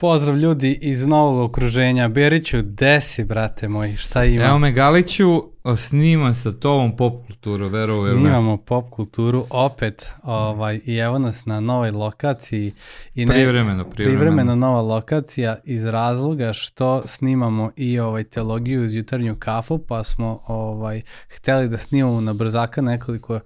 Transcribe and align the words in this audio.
Pozdrav 0.00 0.36
ljudi 0.36 0.78
iz 0.80 1.06
novog 1.06 1.50
okruženja. 1.50 2.08
Beriću, 2.08 2.62
desi, 2.62 3.24
brate 3.24 3.68
moj, 3.68 3.96
šta 3.96 4.24
ima? 4.24 4.44
Evo 4.44 4.58
me 4.58 4.72
Galiću, 4.72 5.42
snimam 5.76 6.34
sa 6.34 6.52
tobom 6.52 6.96
pop 6.96 7.26
kulturu, 7.26 7.68
verovo 7.68 8.06
ili 8.06 8.16
ne. 8.16 8.20
Snimamo 8.20 8.56
pop 8.56 8.90
kulturu 8.90 9.46
opet 9.50 10.08
ovaj, 10.22 10.80
i 10.84 10.96
evo 10.96 11.18
nas 11.18 11.46
na 11.46 11.60
novoj 11.60 11.90
lokaciji. 11.90 12.72
I 13.14 13.26
ne, 13.26 13.34
Privremeno, 13.34 13.84
privremeno. 13.84 14.20
privremeno 14.20 14.56
nova 14.56 14.80
lokacija 14.80 15.56
iz 15.64 15.84
razloga 15.84 16.52
što 16.52 17.02
snimamo 17.06 17.70
i 17.76 17.98
ovaj 17.98 18.24
teologiju 18.24 18.84
uz 18.84 18.94
jutarnju 18.94 19.36
kafu, 19.38 19.78
pa 19.78 20.04
smo 20.04 20.40
ovaj 20.46 21.02
hteli 21.28 21.68
da 21.68 21.78
snimamo 21.78 22.20
na 22.20 22.32
brzaka 22.32 22.82
nekoliko 22.82 23.34
uh, 23.34 23.42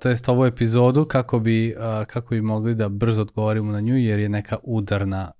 to 0.00 0.08
jest 0.08 0.28
ovu 0.28 0.46
epizodu 0.46 1.04
kako 1.04 1.38
bi, 1.38 1.74
uh, 1.78 2.06
kako 2.06 2.34
bi 2.34 2.40
mogli 2.40 2.74
da 2.74 2.88
brzo 2.88 3.22
odgovorimo 3.22 3.72
na 3.72 3.80
nju 3.80 3.96
jer 3.96 4.18
je 4.18 4.28
neka 4.28 4.56
udarna 4.62 5.30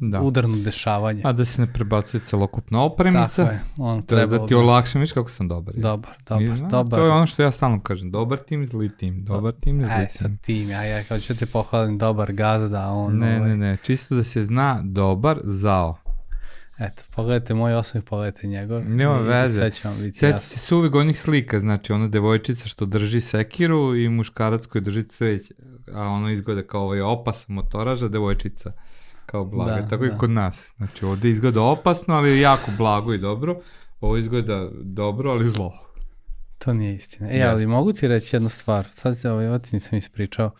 Da. 0.00 0.20
udarno 0.20 0.56
dešavanje. 0.56 1.22
A 1.24 1.32
da 1.32 1.44
se 1.44 1.60
ne 1.60 1.72
prebacuje 1.72 2.20
celokupna 2.20 2.82
opremica. 2.82 3.28
Tako 3.36 3.50
je, 3.50 3.60
on 3.78 4.02
Treba 4.02 4.22
treba 4.22 4.38
da 4.38 4.46
ti 4.46 4.54
olakšam, 4.54 5.00
viš 5.00 5.12
kako 5.12 5.30
sam 5.30 5.48
dobar. 5.48 5.74
ja. 5.76 5.82
Dobar, 5.82 6.12
dobar, 6.28 6.56
znaš, 6.56 6.70
dobar. 6.70 7.00
To 7.00 7.04
je 7.06 7.10
ono 7.12 7.26
što 7.26 7.42
ja 7.42 7.50
stalno 7.50 7.80
kažem, 7.80 8.10
dobar 8.10 8.38
tim, 8.38 8.66
zli 8.66 8.96
tim, 8.96 9.24
dobar 9.24 9.52
tim, 9.52 9.80
zli 9.80 9.92
Aj, 9.92 10.06
sad 10.10 10.26
tim. 10.26 10.38
tim, 10.38 10.70
ja, 10.70 10.82
ja 10.82 11.04
kao 11.04 11.18
ću 11.18 11.36
te 11.36 11.46
pohvalim, 11.46 11.98
dobar 11.98 12.32
gazda, 12.32 12.88
on, 12.88 13.18
Ne, 13.18 13.36
ovaj, 13.36 13.48
ne, 13.48 13.56
ne, 13.56 13.76
čisto 13.76 14.14
da 14.14 14.24
se 14.24 14.44
zna 14.44 14.80
dobar, 14.84 15.38
zao. 15.42 15.96
eto, 16.78 17.02
pogledajte 17.10 17.54
moj 17.54 17.74
osmih, 17.74 18.04
pogledajte 18.04 18.46
njegov. 18.46 18.82
Nema 18.84 19.14
veze. 19.16 19.54
Sve 19.54 19.70
će 19.70 19.88
vam 19.88 19.96
biti 19.98 20.18
Sjeti 20.18 20.34
jasno. 20.34 20.48
se 20.48 20.58
su 20.58 20.76
uvijek 20.78 20.94
onih 20.94 21.20
slika, 21.20 21.60
znači 21.60 21.92
ona 21.92 22.08
devojčica 22.08 22.68
što 22.68 22.86
drži 22.86 23.20
sekiru 23.20 23.96
i 23.96 24.08
muškarac 24.08 24.66
koji 24.66 24.82
drži 24.82 25.02
cveć, 25.04 25.52
a 25.94 26.02
ono 26.02 26.30
izgleda 26.30 26.62
kao 26.62 26.82
ovaj 26.82 27.00
opasan 27.00 27.54
motoraž, 27.54 28.02
a 28.02 28.08
devojčica 28.08 28.72
kao 29.26 29.44
blaga. 29.44 29.80
Da, 29.80 29.88
Tako 29.88 30.04
i 30.04 30.10
da. 30.10 30.18
kod 30.18 30.30
nas. 30.30 30.70
Znači 30.76 31.04
ovde 31.04 31.30
izgleda 31.30 31.62
opasno, 31.62 32.14
ali 32.14 32.40
jako 32.40 32.70
blago 32.78 33.14
i 33.14 33.18
dobro. 33.18 33.60
Ovo 34.00 34.16
izgleda 34.16 34.68
dobro, 34.74 35.30
ali 35.30 35.48
zlo. 35.48 35.72
To 36.58 36.72
nije 36.74 36.94
istina. 36.94 37.28
E, 37.28 37.42
ali 37.42 37.54
Jeste. 37.54 37.66
mogu 37.66 37.92
ti 37.92 38.08
reći 38.08 38.36
jednu 38.36 38.48
stvar, 38.48 38.86
sad 38.90 39.18
se 39.18 39.30
ovaj, 39.30 39.48
ovo 39.48 39.58
ti 39.58 39.70
nisam 39.72 39.98
ispričao. 39.98 40.50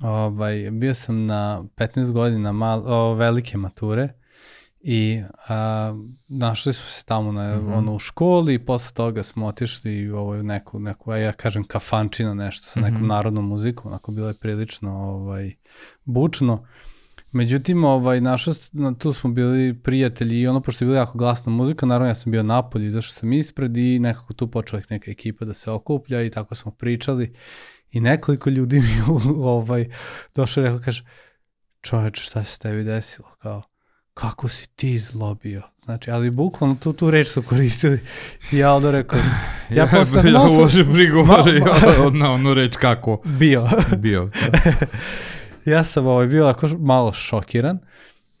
Ovaj, 0.00 0.70
bio 0.70 0.94
sam 0.94 1.26
na 1.26 1.64
15 1.76 2.12
godina 2.12 2.52
mal, 2.52 2.82
o, 2.86 3.14
velike 3.14 3.56
mature 3.56 4.08
i 4.80 5.22
a, 5.48 5.94
našli 6.28 6.72
smo 6.72 6.86
se 6.86 7.04
tamo 7.04 7.32
na, 7.32 7.56
Mhm. 7.56 7.72
ono, 7.72 7.94
u 7.94 7.98
školi 7.98 8.54
i 8.54 8.58
posle 8.58 8.94
toga 8.94 9.22
smo 9.22 9.46
otišli 9.46 10.10
u 10.10 10.18
ovaj, 10.18 10.42
neku, 10.42 10.78
neku, 10.78 11.12
ja 11.12 11.32
kažem 11.32 11.64
kafančina 11.64 12.34
nešto 12.34 12.66
sa 12.66 12.80
nekom 12.80 12.96
Mhm. 12.96 13.06
narodnom 13.06 13.46
muzikom, 13.46 13.86
onako 13.86 14.12
bilo 14.12 14.28
je 14.28 14.34
prilično 14.34 14.92
ovaj, 14.94 15.54
bučno. 16.04 16.66
Međutim, 17.32 17.84
ovaj, 17.84 18.20
naša, 18.20 18.50
na- 18.72 18.94
tu 18.94 19.12
smo 19.12 19.30
bili 19.30 19.74
prijatelji 19.74 20.40
i 20.40 20.46
ono, 20.46 20.60
pošto 20.60 20.84
je 20.84 20.86
bila 20.86 20.98
jako 20.98 21.18
glasna 21.18 21.52
muzika, 21.52 21.86
naravno 21.86 22.08
ja 22.08 22.14
sam 22.14 22.32
bio 22.32 22.42
napolju, 22.42 22.86
izašao 22.86 23.12
sam 23.12 23.32
ispred 23.32 23.76
i 23.76 23.98
nekako 23.98 24.32
tu 24.32 24.46
počela 24.48 24.82
neka 24.90 25.10
ekipa 25.10 25.44
da 25.44 25.54
se 25.54 25.70
okuplja 25.70 26.22
i 26.22 26.30
tako 26.30 26.54
smo 26.54 26.70
pričali. 26.72 27.34
I 27.90 28.00
nekoliko 28.00 28.50
ljudi 28.50 28.80
mi 28.80 29.02
ovaj, 29.36 29.88
došao 30.34 30.60
i 30.60 30.64
rekao, 30.64 30.80
kaže, 30.80 31.04
čoveče, 31.80 32.22
šta 32.22 32.44
se 32.44 32.58
tebi 32.58 32.84
desilo? 32.84 33.28
Kao, 33.38 33.62
kako 34.14 34.48
si 34.48 34.68
ti 34.68 34.98
zlobio? 34.98 35.62
Znači, 35.84 36.10
ali 36.10 36.30
bukvalno 36.30 36.74
tu, 36.74 36.92
tu 36.92 37.10
reč 37.10 37.28
su 37.28 37.42
koristili. 37.42 38.00
I 38.52 38.58
ja 38.58 38.74
onda 38.74 38.90
rekao, 38.90 39.18
ja 39.70 39.86
posle 39.88 40.22
ja 40.22 40.32
malo 40.32 40.48
sam- 40.48 40.58
uložim 40.58 40.92
prigovor 40.92 41.28
Ma- 41.28 41.44
ma- 42.04 42.10
na 42.12 42.32
onu 42.32 42.54
reč 42.54 42.76
kako 42.76 43.20
bio. 43.24 43.68
bio. 43.96 44.30
Da. 44.52 44.72
Ja 45.64 45.84
sam 45.84 46.06
ovaj, 46.06 46.26
bio 46.26 46.44
ako 46.46 46.68
malo 46.78 47.12
šokiran. 47.12 47.78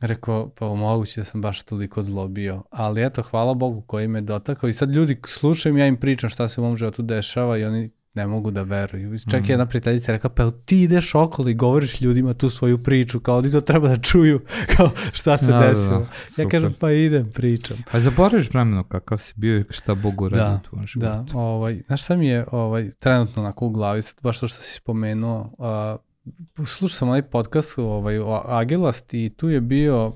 Rekao, 0.00 0.50
pa 0.58 0.66
moguće 0.66 1.20
da 1.20 1.24
sam 1.24 1.40
baš 1.40 1.62
toliko 1.62 2.02
zlobio. 2.02 2.62
Ali 2.70 3.04
eto, 3.04 3.22
hvala 3.22 3.54
Bogu 3.54 3.80
koji 3.80 4.08
me 4.08 4.20
dotakao. 4.20 4.68
I 4.68 4.72
sad 4.72 4.94
ljudi 4.94 5.20
slušaju, 5.26 5.76
ja 5.76 5.86
im 5.86 5.96
pričam 5.96 6.30
šta 6.30 6.48
se 6.48 6.60
u 6.60 6.64
mom 6.64 6.76
životu 6.76 7.02
dešava 7.02 7.58
i 7.58 7.64
oni 7.64 7.90
ne 8.14 8.26
mogu 8.26 8.50
da 8.50 8.62
veruju. 8.62 9.18
Čak 9.30 9.48
je 9.48 9.52
jedna 9.52 9.66
prijateljica 9.66 10.12
rekla, 10.12 10.30
pa 10.30 10.50
ti 10.50 10.82
ideš 10.82 11.14
okolo 11.14 11.48
i 11.48 11.54
govoriš 11.54 12.00
ljudima 12.00 12.34
tu 12.34 12.50
svoju 12.50 12.82
priču, 12.82 13.20
kao 13.20 13.38
oni 13.38 13.52
to 13.52 13.60
treba 13.60 13.88
da 13.88 13.98
čuju, 13.98 14.40
kao 14.76 14.90
šta 15.12 15.38
se 15.38 15.46
Da, 15.46 15.52
da, 15.52 15.58
da, 15.58 15.68
desilo. 15.68 16.06
ja 16.36 16.48
kažem, 16.48 16.74
pa 16.80 16.92
idem, 16.92 17.30
pričam. 17.34 17.76
A 17.92 18.00
zaboraviš 18.00 18.50
vremeno 18.50 18.84
kakav 18.84 19.18
si 19.18 19.32
bio 19.36 19.58
i 19.58 19.64
šta 19.70 19.94
Bog 19.94 20.20
uradio 20.20 20.44
Da, 20.44 20.60
u 20.64 20.68
tvojom 20.68 20.86
životu. 20.86 21.32
Da, 21.32 21.38
ovaj, 21.38 21.82
znaš 21.86 22.02
šta 22.02 22.16
mi 22.16 22.28
je 22.28 22.46
ovaj, 22.52 22.90
trenutno 22.98 23.42
onako 23.42 23.66
u 23.66 23.70
glavi, 23.70 24.02
sad 24.02 24.14
baš 24.22 24.40
to 24.40 24.48
što 24.48 24.62
si 24.62 24.74
spomenuo, 24.74 25.52
uh, 25.58 26.09
slušao 26.56 26.88
sam 26.88 27.08
onaj 27.08 27.22
podcast 27.22 27.78
ovaj, 27.78 28.18
o 28.18 28.42
Agilast 28.44 29.14
i 29.14 29.30
tu 29.30 29.48
je 29.48 29.60
bio 29.60 30.06
uh, 30.06 30.12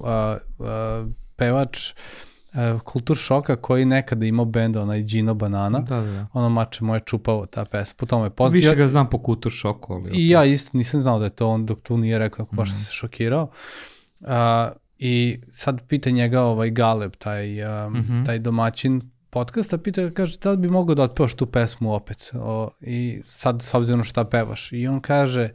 uh, 0.59 0.67
pevač 1.37 1.93
uh, 2.55 2.81
Kultur 2.81 3.17
Šoka 3.17 3.57
koji 3.57 3.85
nekada 3.85 4.27
imao 4.27 4.45
benda, 4.45 4.83
onaj 4.83 5.03
Gino 5.03 5.35
Banana, 5.35 5.79
Da, 5.79 5.97
da, 5.97 6.03
da. 6.03 6.27
ono 6.33 6.49
mače 6.49 6.85
moje 6.85 7.01
čupavo, 7.01 7.47
ta 7.47 7.65
pesma, 7.65 7.95
po 7.97 8.07
tome 8.07 8.27
je 8.27 8.31
poznat. 8.31 8.53
Više 8.55 8.75
ga 8.75 8.89
znam 8.89 9.11
po 9.11 9.19
Kultur 9.19 9.53
šoku, 9.53 9.95
ali... 9.95 10.11
I 10.13 10.29
ja 10.29 10.45
isto 10.45 10.79
nisam 10.79 11.01
znao 11.01 11.19
da 11.19 11.25
je 11.25 11.31
to 11.31 11.49
on 11.49 11.67
dok 11.67 11.81
tu 11.81 11.97
nije 11.97 12.19
rekao, 12.19 12.47
baš 12.53 12.69
sam 12.69 12.77
Mhm. 12.77 12.83
se 12.83 12.93
šokirao. 12.93 13.49
Uh, 14.21 14.29
I 14.99 15.41
sad 15.51 15.87
pita 15.89 16.11
njega 16.11 16.43
ovaj 16.43 16.71
Galeb, 16.71 17.13
taj, 17.17 17.63
um, 17.87 17.93
Mhm. 17.93 18.25
taj 18.25 18.39
domaćin 18.39 19.01
podcasta, 19.31 19.79
pita 19.79 20.03
ga, 20.03 20.11
kaže, 20.11 20.39
da 20.39 20.51
li 20.51 20.57
bi 20.57 20.69
mogao 20.69 20.95
da 20.95 21.03
otpevaš 21.03 21.35
tu 21.35 21.47
pesmu 21.47 21.93
opet? 21.95 22.31
O, 22.35 22.69
I 22.81 23.21
sad, 23.25 23.63
s 23.63 23.75
obzirom 23.75 24.05
šta 24.05 24.25
pevaš. 24.25 24.73
I 24.73 24.87
on 24.87 25.01
kaže, 25.01 25.51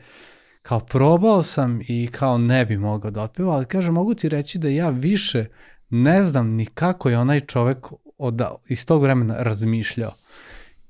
kao 0.69 0.79
probao 0.79 1.43
sam 1.43 1.81
i 1.81 2.09
kao 2.11 2.37
ne 2.37 2.65
bi 2.65 2.77
mogao 2.77 3.11
da 3.11 3.21
otpeva, 3.23 3.55
ali 3.55 3.65
kaže, 3.65 3.91
mogu 3.91 4.13
ti 4.13 4.29
reći 4.29 4.57
da 4.59 4.69
ja 4.69 4.89
više 4.89 5.45
ne 5.89 6.21
znam 6.23 6.47
ni 6.49 6.65
kako 6.65 7.09
je 7.09 7.17
onaj 7.17 7.39
čovek 7.39 7.87
od, 8.17 8.41
iz 8.67 8.85
tog 8.85 9.01
vremena 9.01 9.35
razmišljao. 9.37 10.11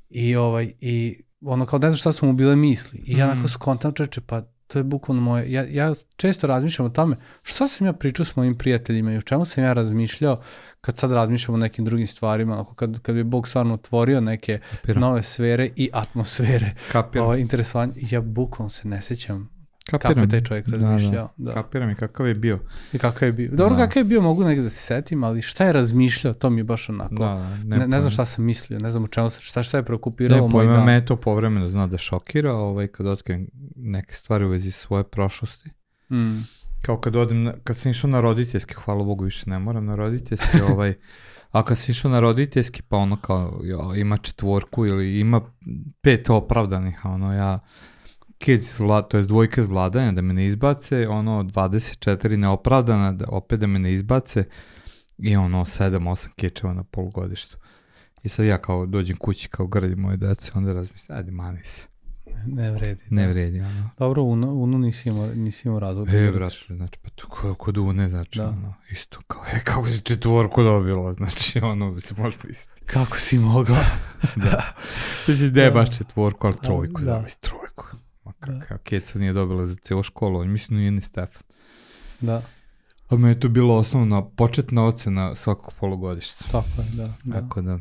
I, 0.09 0.35
ovaj, 0.35 0.71
i 0.81 1.21
ono 1.41 1.65
kao 1.65 1.79
ne 1.79 1.89
znam 1.89 1.97
šta 1.97 2.13
su 2.13 2.25
mu 2.25 2.33
bile 2.33 2.55
misli. 2.55 2.99
I 2.99 3.11
ja 3.11 3.25
Mhm. 3.25 3.31
onako 3.31 3.47
skontam 3.47 3.93
čeče, 3.93 4.21
pa 4.21 4.41
to 4.67 4.79
je 4.79 4.83
bukvalno 4.83 5.21
moje, 5.21 5.51
ja, 5.51 5.63
ja 5.63 5.91
često 6.15 6.47
razmišljam 6.47 6.85
o 6.85 6.89
tome, 6.89 7.15
šta 7.43 7.67
sam 7.67 7.87
ja 7.87 7.93
pričao 7.93 8.25
s 8.25 8.35
mojim 8.35 8.57
prijateljima 8.57 9.13
i 9.13 9.17
o 9.17 9.21
čemu 9.21 9.45
sam 9.45 9.63
ja 9.63 9.73
razmišljao 9.73 10.41
kad 10.81 10.97
sad 10.97 11.11
razmišljam 11.11 11.55
o 11.55 11.59
nekim 11.59 11.85
drugim 11.85 12.07
stvarima, 12.07 12.53
onako 12.53 12.73
kad, 12.75 12.99
kad 13.01 13.15
bi 13.15 13.23
Bog 13.23 13.47
stvarno 13.47 13.73
otvorio 13.73 14.21
neke 14.21 14.59
Kapiram. 14.71 15.01
nove 15.01 15.23
sfere 15.23 15.69
i 15.75 15.89
atmosfere 15.93 16.73
Kapiram. 16.91 17.25
ovaj, 17.25 17.39
interesovanja. 17.39 17.93
Ja 18.11 18.21
bukvalno 18.21 18.69
se 18.69 18.87
ne 18.87 19.01
sećam 19.01 19.58
Kapiram. 19.85 20.13
kako 20.13 20.19
je 20.19 20.29
taj 20.29 20.41
čovjek 20.41 20.67
Da, 20.67 20.77
razmišljao. 20.77 21.29
Da, 21.37 21.45
Da, 21.45 21.51
Kapiram 21.51 21.89
i 21.89 21.95
kakav 21.95 22.27
je 22.27 22.33
bio. 22.35 22.59
I 22.93 22.97
kakav 22.97 23.27
je 23.27 23.33
bio. 23.33 23.49
Dobro, 23.51 23.75
Da. 23.75 23.85
kakav 23.85 23.99
je 23.99 24.05
bio, 24.05 24.21
mogu 24.21 24.43
negde 24.43 24.63
da 24.63 24.69
se 24.69 24.77
setim, 24.77 25.23
ali 25.23 25.41
šta 25.41 25.65
je 25.65 25.73
razmišljao, 25.73 26.33
to 26.33 26.49
mi 26.49 26.59
je 26.59 26.63
baš 26.63 26.89
onako. 26.89 27.15
Da, 27.15 27.25
da, 27.63 27.77
ne, 27.77 27.77
ne, 27.77 27.87
znam 27.87 27.89
pojma. 27.91 28.09
šta 28.09 28.25
sam 28.25 28.45
mislio, 28.45 28.79
ne 28.79 28.91
znam 28.91 29.03
u 29.03 29.07
čemu 29.07 29.29
se, 29.29 29.41
šta, 29.41 29.63
šta 29.63 29.77
je 29.77 29.83
preokupiralo 29.85 30.41
Ne, 30.41 30.49
moj 30.49 30.65
dan. 30.67 30.85
me 30.85 31.05
to 31.05 31.15
povremeno 31.15 31.67
zna 31.69 31.87
da 31.87 31.97
šokira, 31.97 32.53
ovaj, 32.53 32.87
kad 32.87 33.05
otkrijem 33.05 33.47
neke 33.75 34.13
stvari 34.13 34.45
u 34.45 34.49
vezi 34.49 34.71
svoje 34.71 35.03
prošlosti. 35.03 35.69
Mm. 36.11 36.37
Kao 36.81 36.97
kad 36.97 37.15
odem, 37.15 37.43
na, 37.43 37.53
kad 37.63 37.77
sam 37.77 37.91
išao 37.91 38.09
na 38.09 38.21
roditeljske, 38.21 38.75
hvala 38.75 39.03
Bogu 39.03 39.23
više 39.23 39.49
ne 39.49 39.59
moram 39.59 39.85
na 39.85 39.95
roditeljske, 39.95 40.63
ovaj, 40.71 40.93
a 41.51 41.63
kad 41.63 41.77
sam 41.77 41.91
išao 41.91 42.11
na 42.11 42.19
roditeljski, 42.19 42.81
pa 42.81 42.97
ono 42.97 43.15
kao, 43.15 43.61
jo, 43.63 43.93
ima 43.95 44.17
četvorku 44.17 44.85
ili 44.85 45.19
ima 45.19 45.41
pet 46.01 46.29
opravdanih, 46.29 47.05
a 47.05 47.09
ono 47.09 47.33
ja, 47.33 47.59
kids 48.39 48.79
vlada, 48.79 49.07
to 49.07 49.17
je 49.17 49.23
dvojka 49.23 49.61
iz 49.61 49.67
vladanja 49.69 50.11
da 50.11 50.21
me 50.21 50.33
ne 50.33 50.45
izbace, 50.45 51.07
ono 51.07 51.43
24 51.43 52.35
neopravdana, 52.35 53.11
da, 53.11 53.25
opet 53.27 53.59
da 53.59 53.67
me 53.67 53.79
ne 53.79 53.93
izbace 53.93 54.43
i 55.17 55.35
ono 55.35 55.65
7-8 55.65 56.27
kečeva 56.35 56.73
na 56.73 56.83
polugodištu. 56.83 57.57
I 58.23 58.29
sad 58.29 58.45
ja 58.45 58.57
kao 58.57 58.85
dođem 58.85 59.17
kući 59.17 59.49
kao 59.49 59.67
grdim 59.67 59.99
moje 59.99 60.17
dece, 60.17 60.51
onda 60.55 60.73
razmislim, 60.73 61.17
ajde 61.17 61.31
mani 61.31 61.59
se, 61.63 61.87
Ne 62.45 62.71
vredi. 62.71 63.03
ne 63.09 63.25
da. 63.25 63.31
vredi 63.31 63.61
ono. 63.61 63.89
Dobro, 63.97 64.23
Uno, 64.23 64.53
Uno 64.53 64.77
nisi 64.77 65.09
imao, 65.09 65.27
nisi 65.27 65.67
imao 65.67 65.79
razlog. 65.79 66.07
da 66.09 66.17
E, 66.17 66.31
brate, 66.31 66.55
znači, 66.69 66.99
pa 67.03 67.09
to 67.09 67.27
ko, 67.27 67.53
kod 67.55 67.77
une, 67.77 68.09
znači, 68.09 68.39
Da. 68.39 68.47
ono, 68.49 68.73
isto 68.91 69.19
kao, 69.27 69.43
e, 69.53 69.59
kako 69.63 69.87
si 69.89 70.01
četvorku 70.01 70.63
dobila, 70.63 71.13
znači, 71.13 71.59
ono, 71.59 71.99
se 71.99 72.15
može 72.17 72.37
misliti. 72.47 72.81
Kako 72.85 73.17
si 73.17 73.39
mogao? 73.39 73.75
Da. 74.35 74.63
Znači, 75.25 75.49
da 75.51 75.61
je 75.63 75.71
baš 75.71 75.97
četvorku, 75.97 76.47
ali 76.47 76.55
trojku, 76.63 77.01
da. 77.01 77.05
zavis, 77.05 77.37
trojku. 77.37 77.85
Ma 78.47 78.53
Da. 78.53 78.77
Keca 78.77 79.19
nije 79.19 79.33
dobila 79.33 79.67
za 79.67 79.75
celu 79.75 80.03
školu, 80.03 80.39
on 80.39 80.51
mislim 80.51 80.79
nije 80.79 80.91
ni 80.91 81.01
Stefan. 81.01 81.43
da, 82.21 82.41
A 83.09 83.17
me 83.17 83.29
je 83.29 83.39
to 83.39 83.49
bila 83.49 83.75
osnovna, 83.77 84.25
početna 84.25 84.85
ocena 84.85 85.35
svakog 85.35 85.73
polugodišta. 85.79 86.45
tako 86.51 86.81
je, 86.81 86.87
da. 86.93 87.13
da. 87.23 87.41
Tako 87.41 87.61
da, 87.61 87.79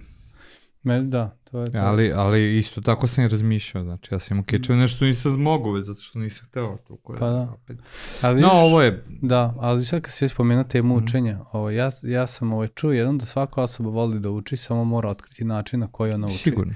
Me, 0.83 1.03
da, 1.03 1.37
to 1.45 1.61
je 1.61 1.67
to. 1.67 1.79
Ali, 1.79 2.13
ali 2.13 2.59
isto 2.59 2.81
tako 2.81 3.07
sam 3.07 3.25
i 3.25 3.29
razmišljao, 3.29 3.85
znači 3.85 4.15
ja 4.15 4.19
sam 4.19 4.35
imao 4.35 4.45
kečeve, 4.45 4.79
nešto 4.79 5.05
nisam 5.05 5.33
već 5.71 5.87
zato 5.87 6.01
što 6.01 6.19
nisam 6.19 6.47
hteo. 6.47 6.77
Toliko 6.79 7.13
je, 7.13 7.19
Pa 7.19 7.29
da. 7.29 7.43
opet. 7.55 7.79
Ali 8.23 8.41
No, 8.41 8.49
vidiš- 8.49 8.63
ovo 8.63 8.83
je, 8.83 9.05
Da, 9.23 9.55
ali 9.59 9.85
sad 9.85 10.01
kad 10.01 10.13
si 10.13 10.25
već 10.25 10.33
spomenuo 10.33 10.65
temu 10.65 10.97
Mhm. 10.97 11.05
učenja, 11.05 11.41
ovo, 11.53 11.71
ja, 11.71 11.89
ja 12.03 12.27
sam 12.27 12.53
ovaj, 12.53 12.69
čuo 12.69 12.93
jednom 12.93 13.19
da 13.19 13.27
svaka 13.27 13.63
osoba 13.63 13.91
voli 13.91 14.21
da 14.21 14.31
uči, 14.31 14.57
samo 14.57 14.85
mora 14.85 15.09
otkriti 15.11 15.45
način 15.45 15.81
na 15.81 15.87
koji 15.87 16.13
ona 16.13 16.27
uči. 16.27 16.37
sigurno. 16.37 16.75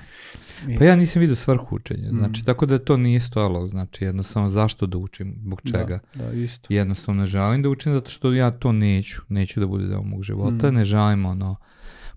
Pa 0.78 0.84
ja 0.84 0.96
nisam 0.96 1.20
vidio 1.20 1.36
svrhu 1.36 1.76
učenja, 1.76 2.08
znači 2.10 2.40
Mm. 2.40 2.44
tako 2.44 2.66
da 2.66 2.78
to 2.78 2.96
nije 2.96 3.20
stojalo, 3.20 3.68
znači 3.68 4.04
jednostavno 4.04 4.50
zašto 4.50 4.86
da 4.86 4.98
učim, 4.98 5.34
zbog 5.38 5.60
čega. 5.62 5.98
Da, 6.14 6.24
da, 6.24 6.32
isto. 6.32 6.66
Jednostavno 6.70 7.20
ne 7.20 7.26
želim 7.26 7.62
da 7.62 7.68
učim 7.68 7.92
zato 7.92 8.10
što 8.10 8.32
ja 8.32 8.50
to 8.50 8.72
neću, 8.72 9.22
neću 9.28 9.60
da 9.60 9.66
bude 9.66 9.86
deo 9.86 10.02
mog 10.02 10.22
života, 10.22 10.70
Mm. 10.70 10.74
ne 10.74 10.84
želim 10.84 11.24
ono 11.26 11.56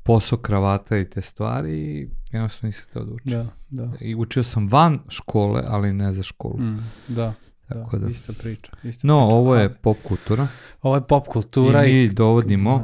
posao, 0.06 0.38
kravata 0.38 0.98
i 0.98 1.06
te 1.06 1.22
stvari 1.22 1.72
i 1.74 2.10
jednostavno 2.32 2.68
nisam 2.68 2.86
htio 2.90 3.04
da 3.04 3.12
učim. 3.14 3.32
Da, 3.32 3.46
da. 3.70 3.92
I 4.02 4.16
učio 4.16 4.44
sam 4.44 4.68
van 4.68 5.00
škole, 5.10 5.64
ali 5.68 5.94
ne 5.94 6.14
za 6.14 6.24
školu. 6.24 6.58
Mm, 6.58 6.90
da, 7.08 7.34
da, 7.70 7.76
Tako 7.76 7.98
da. 7.98 8.10
ista 8.10 8.34
priča. 8.34 8.72
Ista 8.84 9.08
No, 9.08 9.18
priča. 9.18 9.26
ovo 9.28 9.56
je 9.56 9.70
pop 9.72 9.98
kultura 10.04 10.48
ovo 10.82 10.96
je 10.96 11.02
pop 11.04 11.28
kultura 11.28 11.86
i 11.86 11.92
i, 11.92 11.94
mi 11.96 12.10
dovodimo 12.10 12.84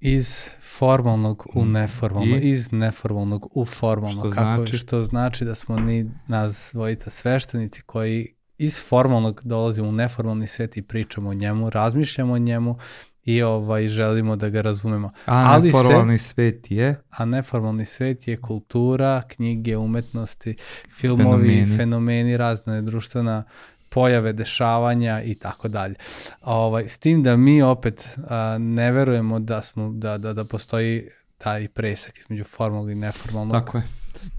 iz 0.00 0.44
formalnog 0.68 1.46
u 1.54 1.64
Mm. 1.64 1.72
neformalno, 1.72 2.36
I- 2.36 2.40
iz 2.40 2.72
neformalnog 2.72 3.48
u 3.52 3.64
formalno, 3.64 4.20
Što 4.20 4.30
kako, 4.30 4.56
znači? 4.56 4.76
što 4.76 5.02
znači 5.02 5.44
da 5.44 5.54
smo 5.54 5.76
mi 5.76 6.10
nas 6.28 6.70
dvojica 6.72 7.10
sveštenici 7.10 7.82
koji 7.82 8.28
iz 8.58 8.80
formalnog 8.80 9.40
dolazimo 9.44 9.88
u 9.88 9.92
neformalni 9.92 10.46
svet 10.46 10.76
i 10.76 10.82
pričamo 10.82 11.30
o 11.30 11.34
njemu, 11.34 11.70
razmišljamo 11.70 12.32
o 12.32 12.38
njemu 12.38 12.76
i 13.24 13.42
ovaj 13.42 13.88
želimo 13.88 14.36
da 14.36 14.48
ga 14.48 14.60
razumemo. 14.60 15.10
A 15.26 15.44
Ali 15.46 15.70
se- 15.70 15.76
neformalni 15.78 16.18
svet 16.18 16.70
je 16.70 17.00
A 17.10 17.24
neformalni 17.24 17.84
svet 17.86 18.28
je 18.28 18.36
kultura, 18.36 19.22
knjige, 19.28 19.76
umetnosti, 19.76 20.54
filmovi, 20.90 21.24
Fenomeni. 21.48 21.76
fenomeni, 21.76 22.36
razne 22.36 22.82
društvena 22.82 23.44
pojave, 23.88 24.32
dešavanja 24.32 25.22
i 25.22 25.34
tako 25.34 25.68
dalje. 25.68 25.94
Ovaj, 26.42 26.88
s 26.88 26.98
tim 26.98 27.22
da 27.22 27.36
mi 27.36 27.62
opet 27.62 28.08
a, 28.20 28.56
ne 28.60 28.92
verujemo 28.92 29.38
da, 29.40 29.62
smo, 29.62 29.90
da, 29.90 30.18
da, 30.18 30.32
da 30.32 30.44
postoji 30.44 31.08
taj 31.38 31.68
presak 31.68 32.18
između 32.18 32.44
formalnog 32.44 32.90
i 32.90 32.94
neformalnog. 32.94 33.56
tako 33.56 33.78
je. 33.78 33.84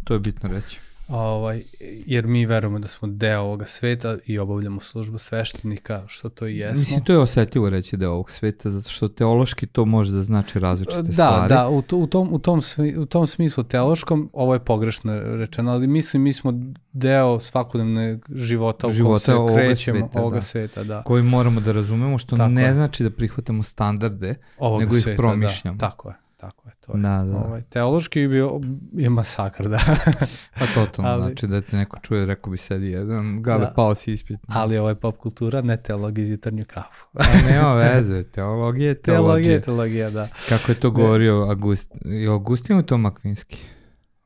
To 0.03 0.13
je 0.13 0.19
bitno 0.19 0.49
reći. 0.49 0.79
Ovaj, 1.07 1.63
jer 2.05 2.27
mi 2.27 2.45
verujemo 2.45 2.79
da 2.79 2.87
smo 2.87 3.07
deo 3.07 3.41
ovoga 3.41 3.65
sveta 3.65 4.17
i 4.25 4.39
obavljamo 4.39 4.81
službu 4.81 5.17
sveštenika, 5.17 6.03
što 6.07 6.29
to 6.29 6.47
i 6.47 6.57
jesmo. 6.57 6.79
Mislim, 6.79 7.03
to 7.03 7.13
je 7.13 7.19
osetljivo 7.19 7.69
reći 7.69 7.97
da 7.97 8.05
je 8.05 8.09
ovog 8.09 8.31
sveta, 8.31 8.69
zato 8.69 8.89
što 8.89 9.07
teološki 9.07 9.67
to 9.67 9.85
može 9.85 10.11
da 10.11 10.23
znači 10.23 10.59
različite 10.59 11.01
Da, 11.01 11.13
stvari. 11.13 11.49
da, 11.49 11.69
u, 11.69 11.81
to- 11.81 11.97
u, 11.97 12.07
tom, 12.07 12.29
u, 12.31 12.39
tom, 12.39 12.61
u 12.97 13.05
tom 13.05 13.27
smislu 13.27 13.63
teološkom 13.63 14.29
ovo 14.33 14.53
je 14.53 14.59
pogrešno 14.59 15.19
rečeno, 15.19 15.71
ali 15.71 15.87
mislim 15.87 16.23
mi 16.23 16.33
smo 16.33 16.53
deo 16.93 17.39
svakodnevnog 17.39 18.25
života 18.29 18.87
u 18.87 18.91
Života 18.91 19.19
se 19.19 19.33
ovoga 19.33 19.53
krećemo, 19.55 19.99
sveta, 19.99 20.19
ovoga 20.19 20.35
da. 20.35 20.41
sveta, 20.41 20.83
da. 20.83 21.03
Koji 21.03 21.23
moramo 21.23 21.59
da 21.61 21.71
razumemo, 21.71 22.17
što 22.17 22.35
Tako 22.35 22.49
ne 22.49 22.63
je. 22.63 22.73
znači 22.73 23.03
da 23.03 23.09
prihvatamo 23.09 23.63
standarde. 23.63 24.35
Ovoga 24.57 24.83
nego 24.85 24.97
ih 24.97 25.03
sveta, 25.03 25.17
promišljamo. 25.17 25.77
Da. 25.77 25.89
Tako 25.89 26.09
je, 26.09 26.15
tako 26.43 26.69
je. 26.69 26.73
To 26.77 26.91
je. 26.91 27.01
Da, 27.01 27.23
da. 27.23 27.37
Ovaj, 27.37 27.61
teološki 27.63 28.19
bi 28.19 28.27
bio, 28.27 28.61
je 28.93 29.09
masakr, 29.11 29.63
da. 29.65 29.79
Pa 30.59 30.65
totalno, 30.67 31.11
Ali- 31.11 31.21
znači 31.21 31.47
da 31.47 31.61
te 31.61 31.77
neko 31.77 31.97
čuje, 31.99 32.25
rekao 32.25 32.51
bi 32.51 32.57
sedi 32.57 32.87
jedan, 32.87 33.41
gale 33.41 33.59
Da. 33.59 33.71
pao 33.71 33.95
si 33.95 34.13
ispit. 34.13 34.39
ali 34.47 34.77
ovo 34.77 34.89
je 34.89 34.95
pop 34.95 35.17
kultura, 35.17 35.61
ne 35.61 35.77
teologija 35.77 36.23
iz 36.23 36.29
jutarnju 36.29 36.63
kafu. 36.67 37.05
A 37.13 37.23
nema 37.43 37.73
veze, 37.73 38.23
teologija 38.33 38.87
je 38.89 38.95
Teologija, 38.95 39.59
teologija. 39.59 39.61
teologija, 39.61 40.09
da. 40.11 40.27
Kako 40.49 40.71
je 40.71 40.75
to 40.75 40.91
govorio 40.91 41.35
August, 41.41 41.91
i 42.05 42.27
Augustin 42.27 42.75
ili 42.75 42.85
Tom 42.85 43.05
Akvinski? 43.05 43.57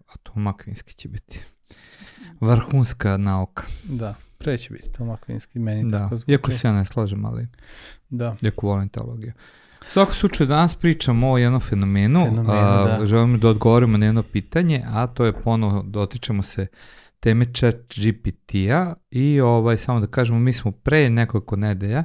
A 0.07 0.13
Tom 0.23 0.47
Akvinski 0.47 0.93
će 0.93 1.09
biti. 1.09 1.39
Vrhunska 2.41 3.17
nauka. 3.17 3.63
Da, 3.83 4.15
pre 4.37 4.57
će 4.57 4.73
biti 4.73 4.91
Tom 4.91 5.09
Akvinski, 5.09 5.59
meni 5.59 5.91
Da, 5.91 5.97
tako 5.97 6.15
zvuči. 6.15 6.31
iako 6.31 6.51
se 6.51 6.67
ja 6.67 6.73
ne 6.73 6.85
slažem, 6.85 7.25
ali 7.25 7.47
Da, 8.09 8.35
jako 8.41 8.67
volim 8.67 8.89
teologiju. 8.89 9.33
U 9.81 9.91
svakom 9.91 10.13
slučaju 10.13 10.47
danas 10.47 10.75
pričamo 10.75 11.31
o 11.31 11.37
jednom 11.37 11.61
fenomenu, 11.61 12.19
Fenomenu, 12.19 12.51
a, 12.53 12.97
da. 12.99 13.05
želimo 13.05 13.37
da 13.37 13.49
odgovorimo 13.49 13.97
na 13.97 14.05
jedno 14.05 14.23
pitanje, 14.23 14.83
a 14.87 15.07
to 15.07 15.25
je 15.25 15.33
ponovo 15.33 15.83
dotičemo 15.83 16.43
se 16.43 16.67
teme 17.19 17.45
chat 17.53 17.75
GPT-a 17.95 18.93
i 19.11 19.39
ovaj, 19.41 19.77
samo 19.77 19.99
da 19.99 20.07
kažemo, 20.07 20.39
mi 20.39 20.53
smo 20.53 20.71
pre 20.71 21.09
nekoliko 21.09 21.55
nedelja 21.55 22.03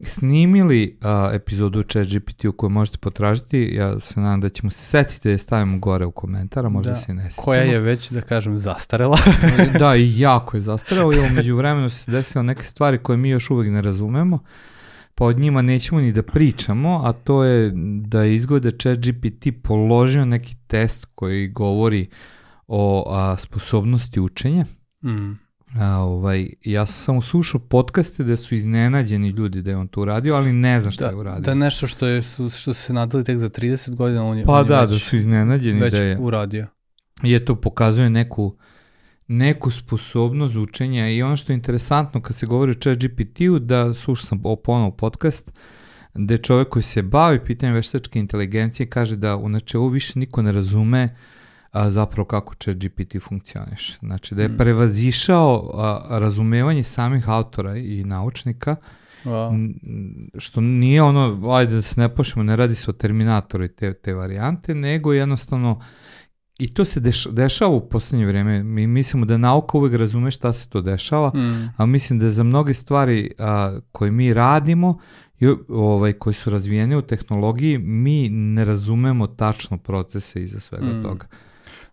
snimili 0.00 0.98
a, 1.02 1.30
epizodu 1.34 1.82
chat 1.82 2.06
GPT-u 2.08 2.52
koju 2.52 2.70
možete 2.70 2.98
potražiti, 2.98 3.70
ja 3.72 4.00
se 4.00 4.20
nadam 4.20 4.40
da 4.40 4.48
ćemo 4.48 4.70
se 4.70 4.78
setiti 4.80 5.28
da 5.28 5.32
je 5.32 5.38
stavimo 5.38 5.78
gore 5.78 6.06
u 6.06 6.10
komentara, 6.12 6.68
možda 6.68 6.90
Da. 6.90 6.96
se 6.96 7.14
ne 7.14 7.22
setimo. 7.22 7.44
koja 7.44 7.62
je 7.62 7.78
već, 7.80 8.10
da 8.10 8.20
kažem, 8.20 8.58
zastarela. 8.58 9.18
da, 9.78 9.96
i 9.96 10.18
jako 10.18 10.56
je 10.56 10.62
zastarao 10.62 11.12
i 11.12 11.18
umeđu 11.20 11.56
vremenu 11.56 11.90
se 11.90 12.10
desile 12.10 12.42
neke 12.44 12.64
stvari 12.64 12.98
koje 12.98 13.16
mi 13.16 13.28
još 13.30 13.50
uvek 13.50 13.68
ne 13.68 13.82
razumemo, 13.82 14.38
pa 15.14 15.24
od 15.24 15.38
njima 15.38 15.62
nećemo 15.62 16.00
ni 16.00 16.12
da 16.12 16.22
pričamo, 16.22 17.00
a 17.04 17.12
to 17.12 17.44
je 17.44 17.72
da 18.00 18.22
je 18.22 18.36
izgleda 18.36 18.70
chat 18.72 18.98
GPT 18.98 19.46
položio 19.62 20.24
neki 20.24 20.56
test 20.66 21.06
koji 21.14 21.48
govori 21.48 22.06
o 22.66 23.04
a, 23.08 23.36
sposobnosti 23.38 24.20
učenja. 24.20 24.66
mm. 25.04 25.44
A, 25.80 25.96
ovaj, 25.98 26.48
ja 26.64 26.86
sam 26.86 27.04
samo 27.04 27.22
slušao 27.22 27.60
podcaste 27.60 28.24
da 28.24 28.36
su 28.36 28.54
iznenađeni 28.54 29.28
ljudi 29.28 29.62
da 29.62 29.70
je 29.70 29.76
on 29.76 29.88
to 29.88 30.00
uradio, 30.00 30.34
ali 30.34 30.52
ne 30.52 30.80
znam 30.80 30.92
šta 30.92 31.04
Da, 31.04 31.10
je 31.10 31.16
uradio. 31.16 31.40
da 31.40 31.54
nešto 31.54 31.86
što, 31.86 32.06
je, 32.06 32.22
su, 32.22 32.50
što 32.50 32.74
su 32.74 32.82
se 32.82 32.92
nadali 32.92 33.24
tek 33.24 33.38
za 33.38 33.48
30 33.48 33.94
godina, 33.94 34.24
on 34.24 34.38
je, 34.38 34.44
pa 34.44 34.52
on 34.52 34.64
je 34.64 34.68
da, 34.68 34.80
već, 34.80 34.90
da 34.90 34.98
su 34.98 35.16
iznenađeni 35.16 35.80
već 35.80 35.92
da 35.92 35.98
je... 35.98 36.16
uradio. 36.20 36.66
je 37.22 37.44
to 37.44 37.54
pokazuje 37.54 38.10
neku 38.10 38.56
neku 39.28 39.70
sposobnost 39.70 40.56
učenja 40.56 41.10
i 41.10 41.22
ono 41.22 41.36
što 41.36 41.52
je 41.52 41.54
interesantno 41.54 42.22
kad 42.22 42.36
se 42.36 42.46
govori 42.46 42.70
o 42.70 42.74
chat 42.74 42.98
GPT-u, 42.98 43.58
da 43.58 43.94
slušao 43.94 44.26
sam 44.26 44.42
ponovo 44.64 44.90
podcast, 44.90 45.52
gde 46.14 46.38
čovjek 46.38 46.68
koji 46.68 46.82
se 46.82 47.02
bavi 47.02 47.44
pitanjem 47.44 47.74
veštačke 47.74 48.18
inteligencije 48.18 48.86
kaže 48.86 49.16
da 49.16 49.36
u 49.36 49.48
načelu 49.48 49.88
više 49.88 50.18
niko 50.18 50.42
ne 50.42 50.52
razume 50.52 51.16
a, 51.72 51.90
zapravo 51.90 52.26
kako 52.26 52.54
chat 52.54 52.76
GPT 52.76 53.16
funkcioniš. 53.22 53.98
Znači 53.98 54.34
da 54.34 54.42
je 54.42 54.48
Mm. 54.48 54.56
prevazišao 54.56 55.70
a, 55.74 56.18
razumevanje 56.18 56.82
samih 56.82 57.28
autora 57.28 57.76
i 57.76 58.04
naučnika, 58.04 58.76
Wow. 59.24 59.74
Što 60.38 60.60
nije 60.60 61.02
ono, 61.02 61.50
ajde 61.52 61.74
da 61.74 61.82
se 61.82 62.00
ne 62.00 62.14
pošemo, 62.14 62.42
ne 62.42 62.56
radi 62.56 62.74
se 62.74 62.90
o 62.90 62.92
Terminatoru 62.92 63.64
i 63.64 63.68
te, 63.68 63.92
te 63.92 64.14
varijante, 64.14 64.74
nego 64.74 65.12
jednostavno 65.12 65.80
i 66.58 66.74
to 66.74 66.84
se 66.84 67.00
deš, 67.00 67.26
dešava 67.26 67.70
u 67.70 67.88
poslednje 67.88 68.26
vreme. 68.26 68.62
Mi 68.62 68.86
mislimo 68.86 69.26
da 69.26 69.36
nauka 69.38 69.78
uvek 69.78 69.94
razume 69.94 70.30
šta 70.30 70.52
se 70.52 70.68
to 70.68 70.80
dešava, 70.80 71.28
Mm. 71.28 71.72
a 71.76 71.86
mislim 71.86 72.18
da 72.18 72.30
za 72.30 72.42
mnoge 72.42 72.74
stvari 72.74 73.30
a, 73.38 73.78
koje 73.92 74.10
mi 74.10 74.34
radimo 74.34 74.98
i 75.40 75.46
ovaj, 75.68 76.12
koji 76.12 76.34
su 76.34 76.50
razvijene 76.50 76.96
u 76.96 77.02
tehnologiji, 77.02 77.78
mi 77.78 78.28
ne 78.28 78.64
razumemo 78.64 79.26
tačno 79.26 79.78
procese 79.78 80.42
iza 80.42 80.60
svega 80.60 80.86
Mm. 80.86 81.02
toga. 81.02 81.26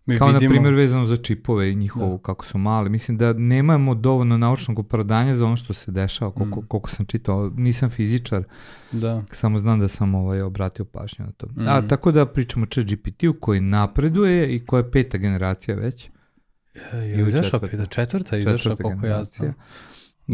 Mi 0.05 0.17
Kao 0.17 0.27
vidimo, 0.27 0.43
na 0.43 0.51
primjer 0.51 0.73
vezano 0.73 1.05
za 1.05 1.17
čipove 1.17 1.71
i 1.71 1.75
njihovo 1.75 2.11
Da. 2.11 2.17
kako 2.17 2.45
su 2.45 2.57
mali. 2.57 2.89
Mislim 2.89 3.17
da 3.17 3.33
nemamo 3.33 3.95
dovoljno 3.95 4.37
naučnog 4.37 4.79
opravdanja 4.79 5.35
za 5.35 5.45
ono 5.45 5.57
što 5.57 5.73
se 5.73 5.91
dešava, 5.91 6.31
koliko, 6.31 6.59
Mm. 6.59 6.65
koliko 6.65 6.89
sam 6.89 7.05
čitao. 7.05 7.51
Nisam 7.55 7.89
fizičar, 7.89 8.43
Da. 8.91 9.23
samo 9.27 9.59
znam 9.59 9.79
da 9.79 9.87
sam 9.87 10.15
ovaj, 10.15 10.41
obratio 10.41 10.85
pažnju 10.85 11.25
na 11.25 11.31
to. 11.31 11.47
A, 11.67 11.81
Mm. 11.81 11.87
tako 11.87 12.11
da 12.11 12.25
pričamo 12.25 12.65
o 12.77 12.83
GPT-u 12.83 13.33
koji 13.33 13.61
napreduje 13.61 14.55
i 14.55 14.65
koja 14.65 14.79
je 14.79 14.91
peta 14.91 15.17
generacija 15.17 15.75
već. 15.77 16.09
E, 16.93 16.97
Je 16.97 17.13
Ili 17.13 17.29
izašla 17.29 17.59
peta, 17.59 17.85
četvrta 17.85 18.35
je 18.35 18.39
izašla 18.39 18.75
koliko 18.75 19.05
ja 19.05 19.23
znam. 19.23 19.47
Da. 19.47 19.53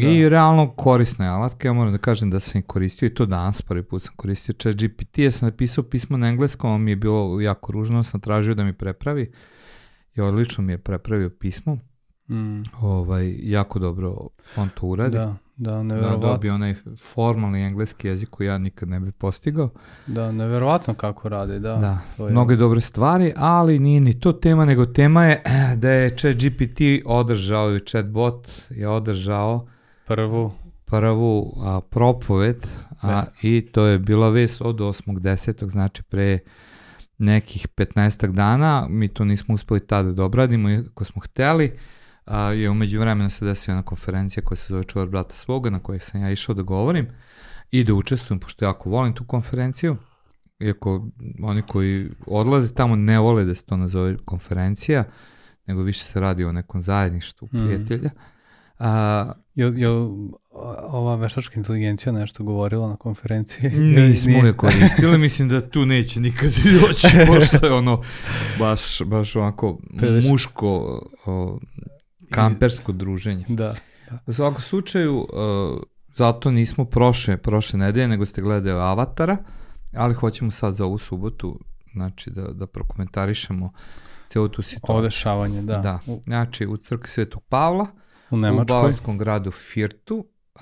I 0.02 0.30
realno 0.30 0.70
korisna 0.70 1.26
je 1.26 1.32
alatka, 1.32 1.68
ja 1.68 1.74
moram 1.74 1.92
da 1.94 1.98
kažem 1.98 2.30
da 2.30 2.40
sam 2.40 2.60
i 2.60 2.64
koristio 2.64 3.06
i 3.06 3.14
to 3.14 3.26
danas 3.26 3.62
prvi 3.62 3.84
put 3.84 4.04
sam 4.04 4.14
koristio 4.16 4.54
chat 4.54 4.76
GPT, 4.76 5.18
ja 5.18 5.32
sam 5.32 5.48
napisao 5.50 5.84
pismo 5.84 6.18
na 6.18 6.28
engleskom, 6.28 6.72
a 6.72 6.78
mi 6.78 6.92
je 6.92 6.96
bilo 6.96 7.42
jako 7.42 7.72
ružno, 7.72 8.04
sam 8.04 8.20
tražio 8.20 8.56
da 8.56 8.64
mi 8.64 8.74
prepravi 8.74 9.32
i 10.18 10.22
odlično 10.22 10.64
mi 10.64 10.74
je 10.74 10.78
prepravio 10.78 11.30
pismo, 11.32 11.78
Mm. 12.30 12.62
ovaj, 12.82 13.36
jako 13.40 13.80
dobro 13.80 14.16
on 14.58 14.70
to 14.72 14.86
uradi. 14.88 15.12
Da, 15.12 15.26
da, 15.58 15.72
Da, 15.72 15.84
neverovatno. 15.84 16.28
dobio 16.28 16.54
onaj 16.54 16.76
formalni 17.04 17.62
engleski 17.62 18.08
jezik 18.08 18.30
koji 18.30 18.48
ja 18.48 18.58
nikad 18.58 18.90
ne 18.90 19.00
bih 19.00 19.14
postigao. 19.14 19.70
Da, 20.08 20.32
neverovatno 20.32 20.94
kako 20.94 21.30
rade, 21.30 21.60
da. 21.60 21.76
Da, 21.76 21.98
to 22.18 22.26
je- 22.26 22.32
mnoge 22.32 22.56
dobre 22.56 22.82
stvari, 22.82 23.34
ali 23.36 23.80
nije 23.80 24.02
ni 24.02 24.20
to 24.20 24.32
tema, 24.34 24.66
nego 24.66 24.86
tema 24.86 25.26
je 25.26 25.42
da 25.76 25.90
je 25.90 26.10
ChatGPT 26.12 26.80
održao 27.06 27.76
i 27.76 27.80
chatbot 27.82 28.48
je 28.70 28.88
održao 28.88 29.68
Prvu, 30.06 30.52
prvu 30.86 31.54
a, 31.60 31.80
propoved 31.82 32.68
a, 32.92 33.08
Da. 33.08 33.26
i 33.44 33.62
to 33.64 33.86
je 33.86 34.00
bila 34.00 34.30
vest 34.30 34.62
od 34.62 34.76
8.10. 34.78 35.66
znači 35.66 36.04
pre 36.04 36.40
nekih 37.18 37.68
15 37.68 38.32
dana, 38.32 38.88
mi 38.90 39.08
to 39.08 39.26
nismo 39.26 39.56
uspeli 39.56 39.80
tada 39.88 40.12
da 40.12 40.24
obradimo, 40.24 40.70
iako 40.70 41.04
smo 41.06 41.22
hteli, 41.22 41.78
a, 42.26 42.52
je 42.52 42.70
umeđu 42.70 43.00
vremena 43.00 43.30
se 43.30 43.46
desila 43.46 43.72
jedna 43.74 43.84
konferencija 43.84 44.44
koja 44.44 44.56
se 44.58 44.66
zove 44.74 44.84
Čuvar 44.84 45.08
brata 45.08 45.36
svoga, 45.36 45.70
na 45.70 45.80
kojoj 45.80 46.00
sam 46.00 46.22
ja 46.22 46.32
išao 46.32 46.56
da 46.56 46.62
govorim 46.62 47.08
i 47.72 47.84
da 47.84 47.94
učestvujem, 47.94 48.40
pošto 48.40 48.66
jako 48.66 48.90
volim 48.90 49.14
tu 49.14 49.24
konferenciju. 49.26 49.98
iako 50.60 51.08
oni 51.44 51.62
koji 51.62 52.10
odlaze 52.28 52.74
tamo 52.74 52.96
ne 52.96 53.20
vole 53.20 53.46
da 53.46 53.56
se 53.56 53.66
to 53.66 53.78
nazove 53.78 54.18
konferencija, 54.26 55.04
nego 55.66 55.82
više 55.82 56.04
se 56.04 56.20
radi 56.20 56.44
o 56.46 56.52
nekom 56.52 56.82
zajedništvu 56.82 57.48
Mm. 57.52 57.58
prijatelja. 57.58 58.10
A, 58.80 59.32
Jel, 59.58 59.78
jel 59.78 60.10
ova 60.90 61.16
veštačka 61.16 61.60
inteligencija 61.60 62.12
nešto 62.12 62.44
govorila 62.44 62.88
na 62.88 62.96
konferenciji? 62.96 63.70
nismo 64.10 64.46
je 64.46 64.54
koristili, 64.54 65.18
mislim 65.18 65.50
da 65.50 65.70
tu 65.70 65.86
neće 65.86 66.20
nikad 66.20 66.50
doći, 66.82 67.08
pošto 67.28 67.66
je 67.66 67.74
ono 67.74 68.02
baš, 68.60 69.02
baš 69.02 69.36
onako 69.36 69.80
Prilično. 69.98 70.32
muško 70.32 71.02
o, 71.26 71.60
kampersko 72.32 72.92
druženje. 72.92 73.46
Da. 73.48 73.76
U 74.26 74.34
svakom 74.34 74.62
slučaju, 74.62 75.18
uh, 75.18 75.82
zato 76.16 76.52
nismo 76.52 76.86
prošle, 76.86 77.38
prošle 77.38 77.80
nedelje, 77.80 78.08
nego 78.08 78.26
ste 78.26 78.42
gledali 78.42 78.82
Avatara, 78.82 79.38
ali 79.96 80.14
hoćemo 80.14 80.52
sad 80.52 80.74
za 80.74 80.86
ovu 80.86 80.98
subotu, 80.98 81.60
znači 81.94 82.30
da, 82.30 82.42
da 82.42 82.68
prokomentarišemo 82.68 83.72
celu 84.28 84.48
tu 84.48 84.62
situaciju. 84.62 84.94
Ovo 84.94 85.02
dešavanje, 85.02 85.62
da. 85.62 85.78
Da. 85.78 86.00
Znači, 86.26 86.68
u 86.68 86.78
crkvi 86.78 87.10
Svetog 87.10 87.44
Pavla, 87.50 87.88
u 88.32 88.36
u 88.36 88.66
bavarskom 88.66 89.18
gradu 89.18 89.52
Firtu, 89.52 90.26
uh, 90.56 90.62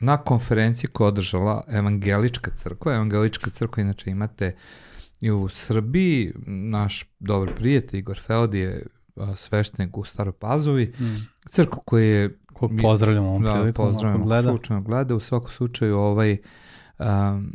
na 0.00 0.16
konferenciji 0.16 0.90
koja 0.90 1.06
je 1.06 1.08
održala 1.08 1.64
Evangelička 1.68 2.50
crkva. 2.56 2.94
Evangelička 2.94 3.50
crkva 3.50 3.80
inače 3.80 4.10
imate 4.10 4.56
i 5.20 5.30
u 5.30 5.48
Srbiji. 5.48 6.32
Naš 6.46 7.04
dobar 7.18 7.54
prijatelj 7.54 7.98
Igor 7.98 8.18
Feldi 8.26 8.58
je 8.58 8.86
uh, 9.14 9.36
sveštenik 9.36 9.96
u 9.96 10.04
Staroj 10.04 10.32
Pazovi. 10.32 10.94
Mm. 11.00 11.04
Crkvu 11.50 11.82
koja 11.86 12.04
je 12.04 12.38
Ko 12.52 12.70
pozdravljamo 12.82 13.28
ovom 13.28 13.42
da, 13.42 13.54
prilikom, 13.54 13.86
pozdravljamo, 13.86 14.24
gleda. 14.24 14.48
slučajno 14.48 14.82
gleda, 14.82 15.14
u 15.14 15.20
svakom 15.20 15.50
slučaju 15.50 15.98
ovaj, 15.98 16.36
um, 16.98 17.52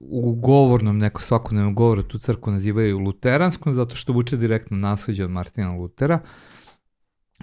u 0.00 0.34
govornom, 0.34 0.98
neko 0.98 1.22
svakodnevnom 1.22 1.74
govoru 1.74 2.02
tu 2.02 2.18
crkvu 2.18 2.52
nazivaju 2.52 2.98
luteranskom, 2.98 3.72
zato 3.72 3.96
što 3.96 4.12
vuče 4.12 4.36
direktno 4.36 4.76
nasleđe 4.76 5.24
od 5.24 5.30
Martina 5.30 5.72
Lutera. 5.72 6.18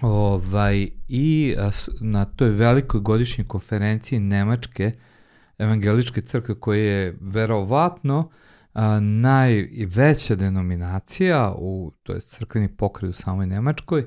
Ovaj, 0.02 0.88
I 1.08 1.54
na 2.00 2.24
toj 2.24 2.50
velikoj 2.50 3.00
godišnjoj 3.00 3.48
konferenciji 3.48 4.20
Nemačke 4.20 4.92
evangeličke 5.58 6.20
crkve 6.20 6.60
koja 6.60 6.80
je 6.80 7.16
verovatno 7.20 8.30
a, 8.72 9.00
najveća 9.00 10.34
denominacija 10.34 11.54
u 11.58 11.92
to 12.02 12.12
je 12.12 12.20
crkveni 12.20 12.68
pokret 12.68 13.10
u 13.10 13.12
samoj 13.12 13.46
Nemačkoj 13.46 14.06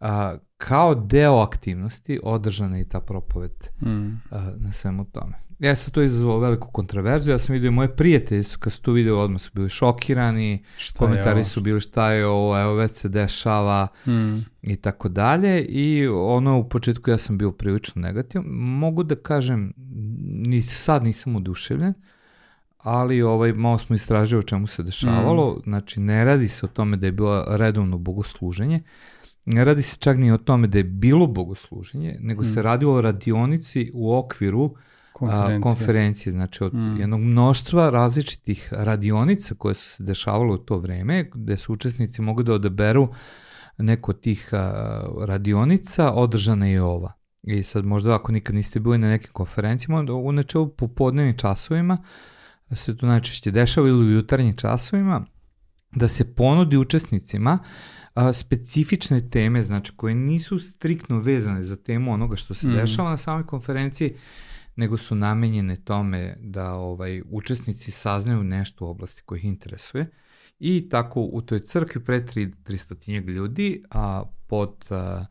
a, 0.00 0.36
kao 0.56 0.94
deo 0.94 1.38
aktivnosti 1.38 2.20
održana 2.22 2.76
je 2.76 2.82
i 2.82 2.88
ta 2.88 3.00
propoved 3.00 3.52
Mm. 3.80 4.08
a, 4.30 4.52
na 4.56 4.72
svemu 4.72 5.04
tome. 5.04 5.49
Ja 5.60 5.76
sam 5.76 5.92
to 5.92 6.02
izazvao 6.02 6.38
veliku 6.38 6.68
kontraverziju, 6.68 7.32
ja 7.32 7.38
sam 7.38 7.52
vidio 7.52 7.70
moje 7.70 7.96
prijatelji 7.96 8.44
su, 8.44 8.58
kad 8.58 8.72
su 8.72 8.82
to 8.82 8.92
video, 8.92 9.18
odmah 9.18 9.40
su 9.40 9.50
bili 9.54 9.68
šokirani, 9.68 10.62
Šta 10.76 10.98
komentari 10.98 11.44
su 11.44 11.60
bili 11.60 11.80
šta 11.80 12.12
je 12.12 12.26
ovo, 12.26 12.60
evo 12.60 12.74
već 12.74 12.92
se 12.92 13.08
dešava? 13.08 13.88
Mm. 14.06 14.38
i 14.62 14.76
tako 14.76 15.08
dalje 15.08 15.64
i 15.64 16.08
ono 16.08 16.58
u 16.58 16.68
početku 16.68 17.10
ja 17.10 17.18
sam 17.18 17.38
bio 17.38 17.52
prilično 17.52 18.02
negativan. 18.02 18.46
Mogu 18.48 19.02
da 19.02 19.14
kažem, 19.14 19.72
ni 20.24 20.62
sad 20.62 21.04
nisam 21.04 21.36
oduševljen, 21.36 21.94
ali 22.78 23.22
ovaj, 23.22 23.52
malo 23.52 23.78
smo 23.78 23.96
istražili 23.96 24.38
o 24.38 24.42
čemu 24.42 24.66
se 24.66 24.82
dešavalo, 24.82 25.50
Mm. 25.50 25.60
znači 25.62 26.00
ne 26.00 26.24
radi 26.24 26.48
se 26.48 26.66
o 26.66 26.68
tome 26.68 26.96
da 26.96 27.06
je 27.06 27.12
bilo 27.12 27.44
redovno 27.48 27.98
bogosluženje, 27.98 28.82
ne 29.46 29.64
radi 29.64 29.82
se 29.82 29.96
čak 29.96 30.16
ni 30.16 30.32
o 30.32 30.38
tome 30.38 30.66
da 30.66 30.78
je 30.78 30.84
bilo 30.84 31.26
bogosluženje, 31.26 32.16
nego 32.20 32.44
se 32.44 32.60
Mm. 32.60 32.62
radilo 32.62 32.94
o 32.94 33.00
radionici 33.00 33.90
u 33.94 34.14
okviru 34.14 34.74
Konferencija. 35.20 35.56
a, 35.56 35.60
konferencije, 35.62 36.32
znači 36.32 36.64
od 36.64 36.74
Mm. 36.74 36.96
jednog 36.96 37.20
mnoštva 37.20 37.90
različitih 37.90 38.68
radionica 38.72 39.54
koje 39.54 39.74
su 39.74 39.90
se 39.90 40.02
dešavale 40.02 40.52
u 40.52 40.58
to 40.58 40.78
vreme, 40.78 41.30
gde 41.34 41.56
su 41.56 41.72
učesnici 41.72 42.22
mogli 42.22 42.44
da 42.44 42.54
odaberu 42.54 43.08
neko 43.78 44.10
od 44.10 44.20
tih 44.20 44.48
a, 44.52 44.72
radionica, 45.20 46.12
održana 46.12 46.66
je 46.66 46.82
ova. 46.82 47.12
I 47.42 47.62
sad 47.62 47.84
možda 47.84 48.14
ako 48.14 48.32
nikad 48.32 48.54
niste 48.54 48.80
bili 48.80 48.98
na 48.98 49.08
nekim 49.08 49.32
konferencijama, 49.32 50.12
u 50.14 50.32
načelu 50.32 50.68
popodnevnim 50.68 51.36
časovima 51.36 51.98
se 52.72 52.96
to 52.96 53.06
najčešće 53.06 53.50
dešava 53.50 53.88
ili 53.88 54.06
u 54.06 54.10
jutarnjim 54.10 54.56
časovima, 54.56 55.26
da 55.92 56.08
se 56.08 56.34
ponudi 56.34 56.76
učesnicima 56.76 57.58
a, 58.14 58.32
specifične 58.32 59.20
teme, 59.22 59.62
znači 59.62 59.92
koje 59.96 60.14
nisu 60.14 60.58
striktno 60.58 61.18
vezane 61.18 61.64
za 61.64 61.76
temu 61.76 62.12
onoga 62.12 62.36
što 62.36 62.54
se 62.54 62.68
Mm. 62.68 62.72
dešava 62.72 63.10
na 63.10 63.16
samoj 63.16 63.46
konferenciji, 63.46 64.14
nego 64.80 64.96
su 64.96 65.14
namenjene 65.14 65.76
tome 65.76 66.36
da 66.40 66.72
ovaj 66.72 67.22
učesnici 67.30 67.90
saznaju 67.90 68.44
nešto 68.44 68.86
u 68.86 68.88
oblasti 68.88 69.22
koja 69.22 69.38
ih 69.38 69.44
interesuje. 69.44 70.10
I 70.58 70.88
tako 70.88 71.20
u 71.20 71.42
toj 71.42 71.58
crkvi 71.58 72.04
pre 72.04 72.20
3 72.20 72.52
300 72.64 73.28
ljudi, 73.28 73.82
a 73.90 74.22
pod 74.46 74.86
a, 74.90 75.24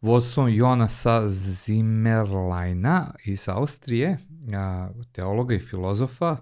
vodstvom 0.00 0.48
Jonasa 0.48 1.28
Zimmerleina 1.28 3.14
iz 3.24 3.48
Austrije, 3.48 4.18
a, 4.54 4.90
teologa 5.12 5.54
i 5.54 5.58
filozofa 5.58 6.36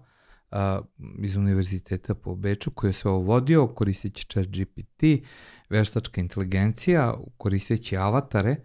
a, 0.50 0.80
iz 1.18 1.36
univerziteta 1.36 2.14
po 2.14 2.34
Beču, 2.34 2.70
koji 2.70 2.88
je 2.88 2.94
sve 2.94 3.10
ovo 3.10 3.20
vodio, 3.20 3.66
koristeći 3.66 4.26
chat 4.26 4.46
GPT, 4.46 5.04
veštačka 5.70 6.20
inteligencija, 6.20 7.14
koristeći 7.36 7.96
avatare, 7.96 8.56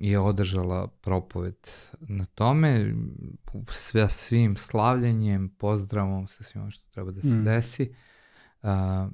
je 0.00 0.18
održala 0.18 0.86
propoved 0.88 1.56
na 2.00 2.24
tome, 2.24 2.94
sve 3.70 4.10
svim 4.10 4.56
slavljenjem, 4.56 5.48
pozdravom, 5.48 6.28
sa 6.28 6.42
svim 6.42 6.62
ono 6.62 6.70
što 6.70 6.84
treba 6.90 7.10
da 7.10 7.20
se 7.20 7.34
Mm. 7.34 7.44
desi. 7.44 7.92
A, 8.62 9.08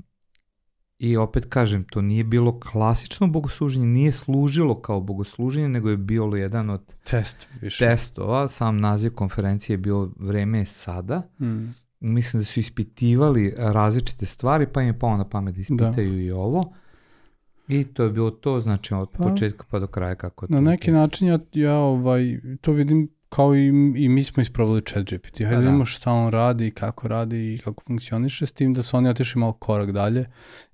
I 0.99 1.17
opet 1.17 1.47
kažem, 1.49 1.85
to 1.85 2.03
nije 2.03 2.25
bilo 2.25 2.61
klasično 2.61 3.27
bogosluženje, 3.27 3.87
nije 3.87 4.13
služilo 4.13 4.81
kao 4.81 5.01
bogosluženje, 5.01 5.69
nego 5.69 5.91
je 5.91 5.97
bilo 5.97 6.37
jedan 6.37 6.71
od 6.71 6.95
Test 7.05 7.49
više. 7.61 7.85
testova. 7.87 8.49
Sam 8.49 8.77
naziv 8.77 9.15
konferencije 9.15 9.75
je 9.75 9.79
bio 9.79 10.11
Vreme 10.19 10.59
je 10.59 10.65
sada. 10.67 11.23
Mm. 11.41 11.69
Mislim 12.01 12.41
da 12.41 12.45
su 12.45 12.61
ispitivali 12.61 13.55
različite 13.57 14.27
stvari, 14.27 14.67
pa 14.67 14.81
im 14.83 14.87
je 14.87 14.99
pao 14.99 15.17
na 15.17 15.29
pamet 15.29 15.55
da 15.55 15.61
ispitaju 15.61 16.27
i 16.27 16.31
ovo. 16.31 16.73
I 17.69 17.85
to 17.85 18.03
je 18.03 18.11
bilo 18.11 18.31
to, 18.31 18.61
znači 18.61 18.95
od 18.95 19.09
Pa, 19.11 19.25
početka 19.25 19.65
pa 19.71 19.79
do 19.79 19.87
kraja 19.87 20.15
kako 20.15 20.45
je 20.45 20.49
Na 20.51 20.57
to 20.57 20.61
neki 20.61 20.91
bilo. 20.91 21.01
način 21.01 21.29
ja, 21.29 21.39
ja 21.53 21.75
ovaj, 21.75 22.23
to 22.61 22.73
vidim 22.73 23.09
kao 23.29 23.57
i, 23.57 23.67
i 23.97 24.09
mi 24.09 24.25
smo 24.25 24.41
ispravili 24.41 24.83
chat 24.83 25.05
GPT. 25.05 25.39
Hajde 25.39 25.47
da 25.47 25.51
da. 25.53 25.61
vidimo 25.61 25.85
šta 25.85 26.13
on 26.13 26.31
radi, 26.31 26.71
kako 26.71 27.09
radi 27.09 27.55
i 27.55 27.59
kako 27.59 27.83
funkcioniše, 27.87 28.47
s 28.47 28.53
tim 28.53 28.75
da 28.75 28.83
su 28.83 28.97
oni 28.97 29.09
otišli 29.09 29.41
malo 29.41 29.53
korak 29.53 29.93
dalje 29.93 30.27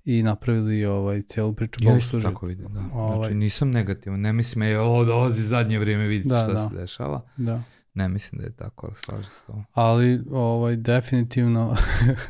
i 0.05 0.23
napravili 0.23 0.85
ovaj, 0.85 1.21
cijelu 1.21 1.53
priču 1.53 1.79
Ja 1.83 1.97
isto 1.97 2.19
tako 2.19 2.45
vidim, 2.45 2.65
da. 2.69 2.81
Ovaj- 2.93 3.17
Znači 3.17 3.35
nisam 3.35 3.71
negativan, 3.71 4.19
ne 4.19 4.33
mislim 4.33 4.61
je, 4.61 4.79
o, 4.79 5.05
dolazi 5.05 5.43
zadnje 5.43 5.79
vrijeme, 5.79 6.07
vidite 6.07 6.29
Da, 6.29 6.41
šta 6.41 6.53
da. 6.53 6.69
se 6.69 6.75
dešava. 6.75 7.21
Da. 7.37 7.61
Ne 7.93 8.09
mislim 8.09 8.39
da 8.41 8.45
je 8.47 8.55
tako, 8.55 8.87
ali 8.87 8.95
slažem 8.95 9.31
se 9.31 9.45
tobom. 9.47 9.65
Ali 9.73 10.21
ovaj, 10.31 10.75
definitivno 10.75 11.75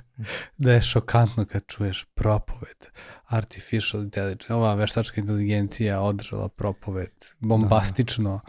da 0.58 0.74
je 0.74 0.82
šokantno 0.82 1.46
kad 1.46 1.64
čuješ 1.68 2.06
propoved 2.14 2.86
artificial 3.26 4.04
intelligence, 4.04 4.54
ova 4.54 4.74
veštačka 4.74 5.22
inteligencija 5.22 6.02
održala 6.02 6.50
propoved 6.50 7.12
bombastično 7.40 8.40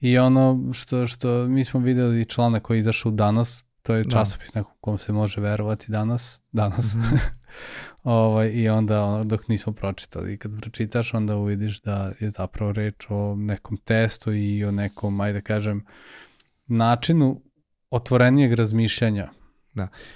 i 0.00 0.18
ono 0.18 0.70
što, 0.72 1.06
što 1.06 1.46
mi 1.48 1.64
smo 1.64 1.80
videli 1.80 2.24
članak 2.24 2.62
koji 2.62 2.76
je 2.76 2.80
izašao 2.80 3.12
danas, 3.12 3.64
to 3.82 3.94
je 3.94 4.04
Da. 4.04 4.10
časopis 4.10 4.54
nekom 4.54 4.72
kom 4.80 4.98
se 4.98 5.12
može 5.12 5.40
verovati 5.40 5.92
danas, 5.92 6.40
danas, 6.52 6.94
Mhm. 6.94 7.14
ovaj, 8.02 8.50
i 8.50 8.68
onda 8.68 9.02
ono, 9.04 9.24
dok 9.24 9.48
nismo 9.48 9.72
pročitali, 9.72 10.38
kad 10.38 10.60
pročitaš 10.60 11.14
onda 11.14 11.36
uvidiš 11.36 11.80
da 11.80 12.12
je 12.20 12.30
zapravo 12.30 12.72
reč 12.72 13.06
o 13.08 13.34
nekom 13.36 13.76
testu 13.76 14.32
i 14.34 14.64
o 14.64 14.70
nekom, 14.70 15.20
ajde 15.20 15.38
da 15.38 15.44
kažem, 15.44 15.84
načinu 16.68 17.42
otvorenijeg 17.90 18.52
razmišljanja. 18.52 19.28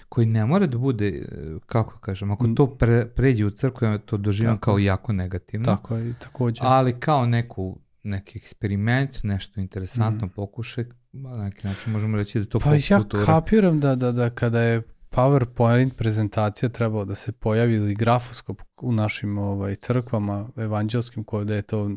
Koji 0.09 0.27
ne 0.27 0.47
mora 0.47 0.67
da 0.67 0.79
bude, 0.79 1.09
e, 1.09 1.23
kako 1.67 1.99
kažem, 1.99 2.31
ako 2.31 2.47
Mm. 2.47 2.55
to 2.55 2.67
pre, 2.69 3.07
pređe 3.07 3.47
u 3.47 3.51
crkvu, 3.51 3.85
ja 3.85 3.99
to 3.99 4.17
doživljam 4.17 4.57
Tako. 4.57 4.65
kao 4.65 4.79
jako 4.79 5.13
negativno. 5.13 5.65
Tako 5.67 5.97
je, 5.97 6.15
takođe. 6.15 6.61
ali 6.65 6.93
kao 6.93 7.27
neku, 7.27 7.79
neki 8.03 8.39
eksperiment, 8.39 9.11
nešto 9.23 9.61
interesantno 9.61 10.27
Mhm. 10.27 10.35
pokušaj, 10.35 10.85
na 11.13 11.33
neki 11.35 11.67
način 11.67 11.93
možemo 11.93 12.17
reći 12.17 12.39
da 12.39 12.45
to 12.45 12.59
Pa 12.59 12.75
ja 12.75 12.99
kultura. 12.99 13.25
kapiram 13.25 13.81
da, 13.81 13.95
da, 13.95 14.13
da 14.13 14.31
kada 14.31 14.61
je 14.61 14.83
PowerPoint 15.11 15.91
prezentacija 15.91 16.69
trebao 16.69 17.05
da 17.05 17.15
se 17.15 17.33
pojavi 17.33 17.75
ili 17.75 17.95
grafoskop 17.95 18.63
u 18.77 18.93
našim 18.93 19.39
ovaj, 19.39 19.75
crkvama 19.75 20.49
evanđelskim 20.57 21.25
koje 21.25 21.45
da 21.45 21.55
je 21.55 21.63
to 21.63 21.91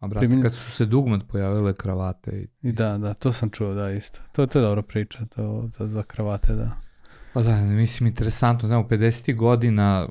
A 0.00 0.06
brate, 0.06 0.26
primjenju- 0.26 0.42
kad 0.42 0.54
su 0.54 0.70
se 0.70 0.86
dugmad 0.86 1.24
pojavile 1.28 1.74
kravate 1.74 2.30
i... 2.30 2.68
i 2.68 2.72
da, 2.72 2.98
da, 2.98 3.14
to 3.14 3.32
sam 3.32 3.50
čuo 3.50 3.74
da 3.74 3.90
isto. 3.90 4.20
To, 4.32 4.46
to 4.46 4.58
je 4.58 4.62
dobra 4.62 4.82
priča 4.82 5.26
to, 5.36 5.68
za, 5.72 5.86
za 5.86 6.02
kravate, 6.02 6.54
da. 6.54 6.70
Pa 7.32 7.42
da, 7.42 7.56
mislim, 7.62 8.06
interesantno, 8.06 8.68
da, 8.68 8.78
u 8.78 8.84
50. 8.84 9.36
godina 9.36 10.08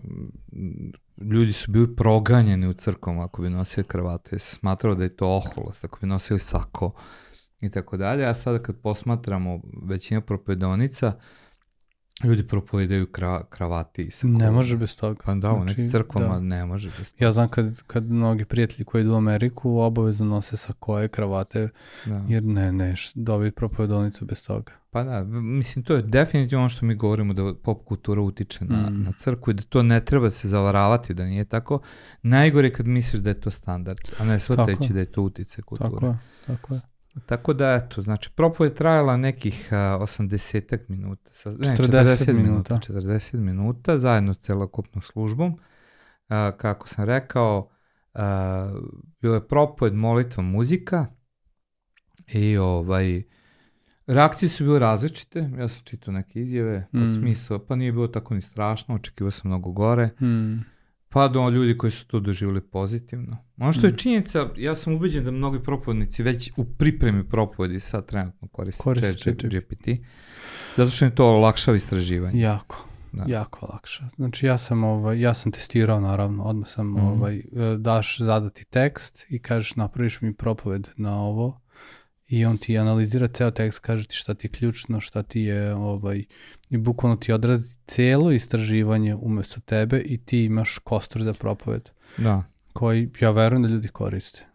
m, 0.53 0.91
ljudi 1.31 1.53
su 1.53 1.71
bili 1.71 1.95
proganjeni 1.95 2.67
u 2.67 2.73
crkvom 2.73 3.19
ako 3.19 3.41
bi 3.41 3.49
nosili 3.49 3.83
kravate, 3.83 4.39
se 4.39 4.55
smatralo 4.55 4.95
da 4.95 5.03
je 5.03 5.15
to 5.15 5.27
oholost, 5.27 5.83
ako 5.83 5.99
bi 6.01 6.07
nosili 6.07 6.39
sako 6.39 6.91
i 7.61 7.69
tako 7.69 7.97
dalje, 7.97 8.25
a 8.25 8.33
sada 8.33 8.59
kad 8.59 8.75
posmatramo 8.75 9.61
većina 9.83 10.21
propedonica, 10.21 11.13
Ljudi 12.23 12.43
propovedaju 12.43 13.07
kra, 13.07 13.43
kravati. 13.45 14.11
Sa 14.11 14.27
Ne 14.27 14.39
kolom. 14.39 14.55
može 14.55 14.77
bez 14.77 14.97
toga. 14.97 15.19
Pa 15.25 15.33
da, 15.33 15.51
u 15.51 15.55
Znači, 15.55 15.69
nekim 15.71 15.87
crkvama 15.89 16.27
da. 16.29 16.39
ne 16.39 16.65
može 16.65 16.89
bez 16.89 17.13
toga. 17.13 17.25
Ja 17.25 17.31
znam 17.31 17.49
kad, 17.49 17.81
kad 17.81 18.03
mnogi 18.05 18.45
prijatelji 18.45 18.85
koji 18.85 19.01
idu 19.01 19.11
u 19.11 19.15
Ameriku 19.15 19.71
obavezno 19.71 20.25
nose 20.25 20.57
sa 20.57 20.73
koje 20.73 21.07
kravate, 21.07 21.69
Da. 22.05 22.25
jer 22.29 22.43
ne, 22.43 22.71
ne, 22.71 22.95
dobiti 23.15 23.55
propovedonicu 23.55 24.25
bez 24.25 24.47
toga. 24.47 24.71
Pa 24.91 25.03
da, 25.03 25.23
mislim, 25.23 25.85
to 25.85 25.93
je 25.93 26.01
definitivno 26.01 26.61
ono 26.61 26.69
što 26.69 26.85
mi 26.85 26.95
govorimo 26.95 27.33
da 27.33 27.53
pop 27.55 27.85
kultura 27.85 28.21
utiče 28.21 28.65
na, 28.65 28.89
Mm. 28.89 29.03
na 29.03 29.11
crkvu 29.11 29.51
i 29.51 29.55
da 29.55 29.63
to 29.63 29.83
ne 29.83 29.99
treba 30.01 30.31
se 30.31 30.47
zavaravati 30.47 31.13
da 31.13 31.25
nije 31.25 31.45
tako. 31.45 31.79
Najgore 32.21 32.67
je 32.67 32.73
kad 32.73 32.87
misliš 32.87 33.21
da 33.21 33.29
je 33.29 33.39
to 33.41 33.51
standard, 33.51 33.99
a 34.19 34.25
ne 34.25 34.37
Tako 34.39 34.71
je. 34.83 34.89
da 34.89 34.99
je 34.99 35.05
to 35.05 35.21
utice 35.21 35.61
kulture. 35.61 35.89
Tako 35.91 36.05
je, 36.05 36.17
tako 36.47 36.73
je. 36.73 36.81
Tako 37.25 37.53
da, 37.53 37.73
eto, 37.73 38.01
znači, 38.01 38.29
propoved 38.35 38.71
je 38.71 38.75
trajala 38.75 39.17
nekih 39.17 39.69
uh, 39.71 39.77
80 40.01 40.79
minuta. 40.87 41.33
Sa, 41.33 41.51
ne, 41.51 41.55
40 41.57 41.77
40 41.77 42.33
minuta. 42.33 42.43
minuta. 42.43 42.75
40 42.75 43.35
minuta, 43.37 43.97
zajedno 43.97 44.33
s 44.33 44.37
celokupnom 44.37 45.01
službom. 45.01 45.51
Uh, 45.53 45.57
kako 46.57 46.87
sam 46.87 47.05
rekao, 47.05 47.69
uh, 48.13 48.21
bio 49.21 49.33
je 49.33 49.47
propoved, 49.47 49.93
molitva, 49.93 50.43
muzika 50.43 51.05
i 52.27 52.57
ovaj, 52.57 53.23
reakcije 54.07 54.49
su 54.49 54.63
bile 54.63 54.79
različite. 54.79 55.49
Ja 55.57 55.67
sam 55.67 55.81
čitao 55.83 56.13
neke 56.13 56.41
izjave 56.41 56.87
od 56.93 56.99
Mm. 56.99 57.11
smisla, 57.11 57.59
pa 57.59 57.75
nije 57.75 57.91
bilo 57.91 58.07
tako 58.07 58.33
ni 58.33 58.41
strašno, 58.41 58.95
očekivao 58.95 59.31
sam 59.31 59.49
mnogo 59.49 59.71
gore. 59.71 60.09
Hmm. 60.17 60.65
Pa 61.15 61.27
do 61.27 61.49
ljudi 61.49 61.77
koji 61.77 61.91
su 61.91 62.07
to 62.07 62.19
doživjeli 62.19 62.61
pozitivno. 62.61 63.37
Ono 63.57 63.71
što 63.71 63.87
je 63.87 63.93
Mm. 63.93 63.95
činjenica, 63.95 64.49
ja 64.57 64.75
sam 64.75 64.93
ubeđen 64.93 65.23
da 65.25 65.31
mnogi 65.31 65.59
propovednici 65.59 66.23
već 66.23 66.51
u 66.57 66.65
pripremi 66.65 67.23
propovedi 67.23 67.79
sad 67.79 68.05
trenutno 68.05 68.47
koriste, 68.47 68.83
Koriste 68.83 69.11
ChatGPT. 69.13 69.45
GPT, 69.45 69.89
zato 70.77 70.89
što 70.89 71.05
im 71.05 71.11
to 71.11 71.25
olakšava 71.27 71.77
istraživanje. 71.77 72.41
Jako, 72.41 72.85
Da. 73.11 73.23
jako 73.27 73.65
lakše. 73.65 74.03
Znači 74.15 74.45
ja 74.45 74.57
sam, 74.57 74.83
ovaj, 74.83 75.19
ja 75.19 75.33
sam 75.33 75.51
testirao 75.51 75.99
naravno, 75.99 76.43
odmah 76.43 76.67
sam 76.67 76.87
Mhm. 76.87 76.99
ovaj, 76.99 77.37
e, 77.37 77.43
daš 77.77 78.17
zadati 78.19 78.65
tekst 78.65 79.25
i 79.29 79.39
kažeš 79.39 79.75
napraviš 79.75 80.21
mi 80.21 80.33
propoved 80.33 80.89
na 80.97 81.19
ovo 81.19 81.59
i 82.27 82.45
on 82.45 82.57
ti 82.57 82.77
analizira 82.77 83.27
ceo 83.27 83.51
tekst, 83.51 83.79
kaže 83.79 84.07
ti 84.07 84.15
šta 84.15 84.33
ti 84.33 84.47
je 84.47 84.51
ključno, 84.51 84.99
šta 85.01 85.23
ti 85.23 85.41
je 85.41 85.73
ovaj, 85.75 86.23
i 86.69 86.77
bukvalno 86.77 87.15
ti 87.15 87.31
odrazi 87.31 87.75
celo 87.85 88.31
istraživanje 88.31 89.15
umesto 89.15 89.59
tebe 89.61 89.99
i 89.99 90.17
ti 90.17 90.43
imaš 90.43 90.77
kostur 90.77 91.23
za 91.23 91.33
propoved 91.33 91.89
Da. 92.17 92.43
koji 92.73 93.09
ja 93.21 93.31
verujem 93.31 93.63
da 93.63 93.69
ljudi 93.69 93.87
koriste. 93.87 94.45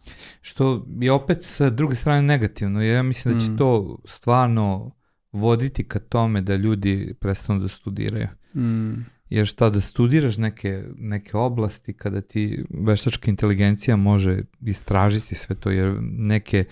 Što 0.41 0.87
je 1.01 1.13
opet 1.13 1.39
sa 1.41 1.71
druge 1.71 1.95
strane 1.95 2.23
negativno, 2.23 2.83
jer 2.83 2.95
ja 2.95 3.03
mislim 3.03 3.35
da 3.35 3.41
će 3.41 3.51
Mm. 3.51 3.57
to 3.57 3.99
stvarno 4.05 4.91
voditi 5.33 5.85
ka 5.85 5.99
tome 5.99 6.41
da 6.41 6.57
ljudi 6.57 7.15
prestanu 7.21 7.61
da 7.61 7.69
studiraju. 7.69 8.29
Mm, 8.57 9.05
Jer 9.29 9.47
šta 9.47 9.71
da 9.71 9.81
studiraš 9.81 10.37
neke, 10.37 10.85
neke 10.97 11.37
oblasti 11.37 11.93
kada 11.93 12.21
ti 12.21 12.65
veštačka 12.71 13.31
inteligencija 13.31 13.97
može 13.97 14.39
istražiti 14.61 15.35
sve 15.35 15.57
to, 15.57 15.71
jer 15.71 15.97
neke 16.03 16.65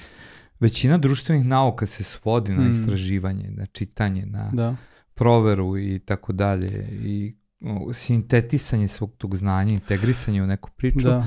većina 0.60 0.98
društvenih 0.98 1.44
nauka 1.46 1.86
se 1.86 2.02
svodi 2.04 2.52
na 2.52 2.62
Mm. 2.62 2.70
istraživanje, 2.70 3.50
na 3.50 3.66
čitanje, 3.66 4.26
na 4.26 4.50
da, 4.52 4.76
proveru 5.14 5.78
i 5.78 5.98
tako 5.98 6.32
dalje 6.32 6.68
i 6.92 7.34
sintetisanje 7.92 8.88
svog 8.88 9.14
tog 9.18 9.36
znanja, 9.36 9.72
integrisanje 9.72 10.42
u 10.42 10.46
neku 10.46 10.70
priču. 10.70 11.08
da, 11.08 11.26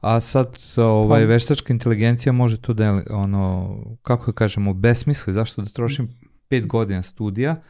A 0.00 0.20
sad 0.20 0.46
ovaj, 0.76 1.22
Pa- 1.22 1.26
veštačka 1.26 1.72
inteligencija 1.72 2.32
može 2.32 2.60
to 2.60 2.72
da, 2.74 3.02
ono, 3.10 3.76
kako 4.02 4.26
da 4.26 4.32
kažemo, 4.32 4.74
besmisli. 4.74 5.32
Zašto 5.32 5.62
da 5.62 5.68
trošim 5.68 6.08
pet 6.48 6.66
godina 6.66 7.02
studija 7.02 7.62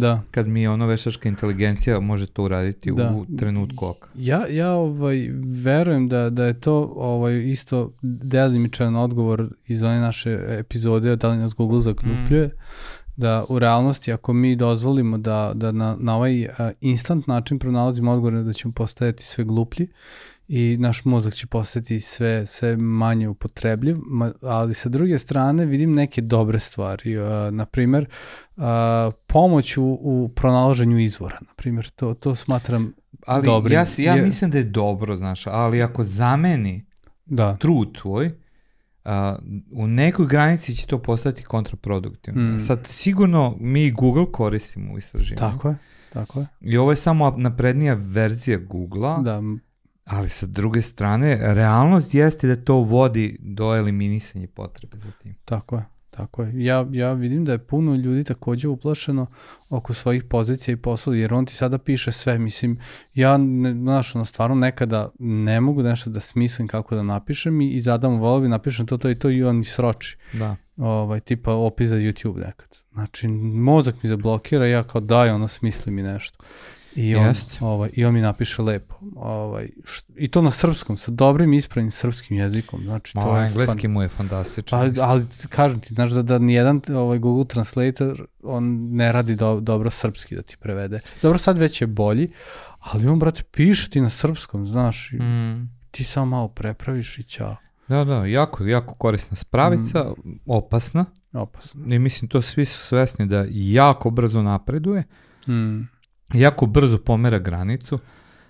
da. 0.00 0.22
kad 0.30 0.48
mi 0.48 0.66
ono 0.66 0.86
veštačka 0.86 1.28
inteligencija 1.28 2.00
može 2.00 2.26
to 2.26 2.42
uraditi 2.44 2.92
Da. 2.96 3.14
u 3.16 3.36
trenutku 3.38 3.86
oka. 3.86 4.08
Ja, 4.14 4.46
ja 4.50 4.72
ovaj, 4.72 5.28
verujem 5.62 6.08
da, 6.08 6.30
da 6.30 6.44
je 6.44 6.60
to 6.60 6.92
ovaj, 6.96 7.48
isto 7.48 7.92
delimičan 8.02 8.96
odgovor 8.96 9.48
iz 9.66 9.82
one 9.82 10.00
naše 10.00 10.38
epizode 10.48 11.16
da 11.16 11.28
li 11.28 11.36
nas 11.36 11.54
Google 11.54 11.80
zaklupljuje, 11.80 12.50
da 13.16 13.44
u 13.48 13.58
realnosti 13.58 14.12
ako 14.12 14.32
mi 14.32 14.56
dozvolimo 14.56 15.18
da, 15.18 15.52
da 15.54 15.72
na, 15.72 15.96
na 16.00 16.16
ovaj 16.16 16.48
a, 16.58 16.70
instant 16.80 17.26
način 17.26 17.58
pronalazimo 17.58 18.12
odgovore 18.12 18.42
da 18.42 18.52
ćemo 18.52 18.74
postajati 18.74 19.24
sve 19.24 19.44
gluplji 19.44 19.88
i 20.48 20.76
naš 20.78 21.04
mozak 21.04 21.34
će 21.34 21.46
postati 21.46 22.00
sve, 22.00 22.46
sve 22.46 22.76
manje 22.76 23.28
upotrebljiv, 23.28 23.96
ali 24.42 24.74
sa 24.74 24.88
druge 24.88 25.18
strane 25.18 25.66
vidim 25.66 25.92
neke 25.92 26.20
dobre 26.20 26.58
stvari. 26.58 27.14
Na 27.50 27.66
primer, 27.66 28.06
a, 28.56 29.10
pomoć 29.26 29.76
u, 29.76 29.84
u 29.84 30.30
pronalaženju 30.30 30.98
izvora, 30.98 31.38
na 31.40 31.54
primer, 31.56 31.90
to, 31.90 32.14
to 32.14 32.34
smatram 32.34 32.92
Ali 33.26 33.44
dobrim. 33.44 33.72
ja, 33.74 33.84
ja 33.98 34.14
Je- 34.14 34.22
mislim 34.22 34.50
da 34.50 34.58
je 34.58 34.64
dobro, 34.64 35.16
znaš, 35.16 35.46
ali 35.46 35.82
ako 35.82 36.04
zameni 36.04 36.84
Da, 37.26 37.56
trud 37.56 37.98
tvoj, 37.98 38.30
a, 39.04 39.36
u 39.72 39.86
nekoj 39.86 40.26
granici 40.26 40.74
će 40.74 40.86
to 40.86 40.98
postati 40.98 41.42
kontraproduktivno. 41.44 42.42
Mm. 42.46 42.60
Sad, 42.60 42.80
sigurno 42.84 43.56
mi 43.60 43.90
Google 43.92 44.32
koristimo 44.32 44.92
u 44.94 44.98
istraživanju. 44.98 45.52
tako 45.52 45.68
je, 45.68 45.76
tako 46.12 46.40
je. 46.40 46.46
I 46.60 46.76
ovo 46.76 46.92
je 46.92 46.96
samo 46.96 47.34
naprednija 47.38 47.94
verzija 47.96 48.58
Google-a, 48.60 49.18
Da, 49.18 49.42
ali 50.04 50.28
sa 50.28 50.46
druge 50.46 50.82
strane, 50.82 51.38
realnost 51.40 52.14
jeste 52.14 52.46
da 52.46 52.64
to 52.64 52.74
vodi 52.74 53.36
do 53.40 53.76
eliminisanja 53.76 54.46
potrebe 54.54 54.98
za 54.98 55.10
tim. 55.22 55.34
tako 55.44 55.76
je. 55.76 55.84
Tako 56.16 56.42
je. 56.42 56.64
Ja, 56.64 56.86
ja 56.92 57.12
vidim 57.12 57.44
da 57.44 57.52
je 57.52 57.58
puno 57.58 57.94
ljudi 57.94 58.24
takođe 58.24 58.68
uplašeno 58.68 59.26
oko 59.68 59.94
svojih 59.94 60.24
pozicija 60.24 60.72
i 60.72 60.76
poslova, 60.76 61.16
jer 61.16 61.34
on 61.34 61.46
ti 61.46 61.54
sada 61.54 61.78
piše 61.78 62.12
sve. 62.12 62.38
Mislim, 62.38 62.78
ja, 63.14 63.36
ne, 63.36 63.72
znaš, 63.72 64.14
ono, 64.14 64.24
stvarno 64.24 64.56
nekada 64.56 65.08
ne 65.18 65.60
mogu 65.60 65.82
nešto 65.82 66.10
da 66.10 66.20
smislim 66.20 66.68
kako 66.68 66.94
da 66.94 67.02
napišem 67.02 67.60
i, 67.60 67.70
i 67.70 67.80
zadam 67.80 68.18
volao 68.18 68.40
bi 68.40 68.48
napišem 68.48 68.86
to, 68.86 68.98
to 68.98 69.10
i 69.10 69.18
to 69.18 69.30
i 69.30 69.44
on 69.44 69.56
mi 69.56 69.64
sroči. 69.64 70.16
Da. 70.32 70.56
Ovaj, 70.76 71.20
tipa 71.20 71.52
opis 71.52 71.88
za 71.88 71.96
YouTube 71.96 72.36
nekad. 72.46 72.78
Znači, 72.92 73.28
mozak 73.28 73.94
mi 74.02 74.08
zablokira, 74.08 74.66
ja 74.66 74.82
kao 74.82 75.00
daj, 75.00 75.30
ono, 75.30 75.48
smisli 75.48 75.92
mi 75.92 76.02
nešto. 76.02 76.44
I 76.96 77.16
on, 77.16 77.26
Jeste. 77.26 77.58
ovaj, 77.60 77.90
I 77.92 78.04
on 78.04 78.14
mi 78.14 78.20
napiše 78.20 78.62
lepo. 78.62 78.94
Ovaj, 79.16 79.68
št, 79.84 80.06
I 80.16 80.28
to 80.28 80.42
na 80.42 80.50
srpskom, 80.50 80.96
sa 80.96 81.10
dobrim 81.10 81.52
ispravnim 81.52 81.90
srpskim 81.90 82.36
jezikom. 82.36 82.80
Znači, 82.82 83.12
to 83.12 83.20
Ma, 83.22 83.38
je 83.38 83.46
engleski 83.46 83.88
mu 83.88 84.02
je 84.02 84.08
fantastičan. 84.08 84.80
ali, 84.80 84.92
ali 85.00 85.26
kažem 85.48 85.80
ti, 85.80 85.94
znaš 85.94 86.10
da, 86.10 86.22
da 86.22 86.38
nijedan 86.38 86.80
ovaj 86.90 87.18
Google 87.18 87.44
Translator, 87.44 88.26
on 88.42 88.64
ne 88.90 89.12
radi 89.12 89.34
do, 89.34 89.60
dobro 89.60 89.90
srpski 89.90 90.34
da 90.36 90.42
ti 90.42 90.56
prevede. 90.56 91.00
Dobro, 91.22 91.38
sad 91.38 91.58
već 91.58 91.80
je 91.80 91.86
bolji, 91.86 92.30
ali 92.80 93.06
on, 93.08 93.18
brate, 93.18 93.42
piše 93.44 93.90
ti 93.90 94.00
na 94.00 94.10
srpskom, 94.10 94.66
znaš, 94.66 95.10
Mm. 95.12 95.68
ti 95.90 96.04
samo 96.04 96.26
malo 96.26 96.48
prepraviš 96.48 97.18
i 97.18 97.22
ćao. 97.22 97.56
Da, 97.88 98.04
da, 98.04 98.26
jako, 98.26 98.64
jako 98.64 98.94
korisna 98.94 99.36
spravica, 99.36 100.12
opasna. 100.46 101.04
Opasno. 101.32 101.94
I 101.94 101.98
mislim, 101.98 102.28
to 102.28 102.42
svi 102.42 102.64
su 102.64 102.78
svesni 102.80 103.26
da 103.26 103.44
jako 103.48 104.10
brzo 104.10 104.42
napreduje, 104.42 105.04
Mm, 105.46 105.88
jako 106.34 106.66
brzo 106.66 106.98
pomera 106.98 107.38
granicu, 107.38 107.98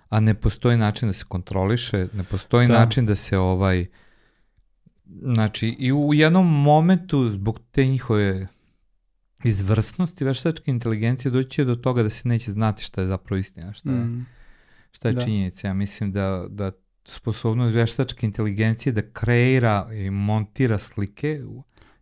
a 0.09 0.21
ne 0.21 0.35
postoji 0.35 0.77
način 0.77 1.09
da 1.09 1.13
se 1.13 1.25
kontroliše, 1.29 2.09
ne 2.13 2.25
postoji 2.25 2.67
Da. 2.67 2.79
način 2.79 3.07
da 3.07 3.15
se 3.15 3.39
ovaj... 3.39 3.87
Znači, 5.23 5.69
i 5.79 5.93
u 5.93 6.15
jednom 6.15 6.63
momentu, 6.63 7.29
zbog 7.29 7.61
te 7.71 7.87
njihove 7.87 8.47
izvrsnosti 9.45 10.25
veštačke 10.25 10.71
inteligencije, 10.71 11.31
doći 11.33 11.65
do 11.65 11.77
toga 11.77 12.03
da 12.03 12.11
se 12.11 12.29
neće 12.29 12.53
znati 12.53 12.83
šta 12.83 13.01
je 13.01 13.07
zapravo 13.07 13.39
istina, 13.39 13.73
šta 13.73 13.91
je, 13.91 13.97
mm, 13.97 14.27
šta 14.93 15.09
je 15.09 15.15
Da. 15.15 15.21
činjenica. 15.21 15.67
Ja 15.67 15.75
mislim 15.75 16.13
da, 16.13 16.47
da 16.49 16.71
sposobnost 17.05 17.75
veštačke 17.75 18.27
inteligencije 18.27 18.93
da 18.93 19.03
kreira 19.03 19.89
i 19.93 20.11
montira 20.11 20.79
slike, 20.79 21.41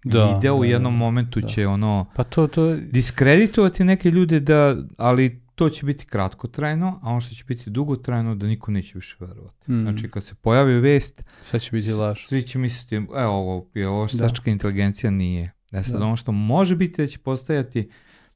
Da, 0.04 0.34
video 0.34 0.56
u 0.56 0.60
da, 0.60 0.66
jednom 0.66 0.94
da, 0.94 0.98
momentu 0.98 1.40
da. 1.40 1.48
će 1.48 1.66
ono 1.66 2.06
Pa 2.16 2.24
to, 2.24 2.46
to, 2.46 2.76
diskreditovati 2.76 3.84
neke 3.84 4.10
ljude 4.10 4.40
da, 4.40 4.76
ali 4.96 5.41
to 5.62 5.70
će 5.70 5.86
biti 5.86 6.06
kratkotrajno, 6.06 7.00
a 7.02 7.10
ono 7.10 7.20
što 7.20 7.34
će 7.34 7.44
biti 7.44 7.70
dugotrajno 7.70 8.34
da 8.34 8.46
niko 8.46 8.70
neće 8.70 8.92
više 8.94 9.16
verovati. 9.20 9.72
Mm. 9.72 9.82
Znači 9.82 10.10
kad 10.10 10.24
se 10.24 10.34
pojavi 10.34 10.80
vest, 10.80 11.22
sad 11.42 11.60
će 11.60 11.70
biti 11.72 11.92
laž. 11.92 12.26
svi 12.26 12.42
će 12.42 12.58
misliti, 12.58 12.94
evo 12.96 13.32
ovo 13.32 13.66
je 13.74 13.88
ovo 13.88 14.02
veštačka 14.02 14.50
inteligencija 14.50 15.10
nije. 15.10 15.52
E 15.72 15.82
sad 15.82 16.00
Da. 16.00 16.06
ono 16.06 16.16
što 16.16 16.32
može 16.32 16.76
biti 16.76 17.02
da 17.02 17.06
će 17.06 17.18
postajati 17.18 17.90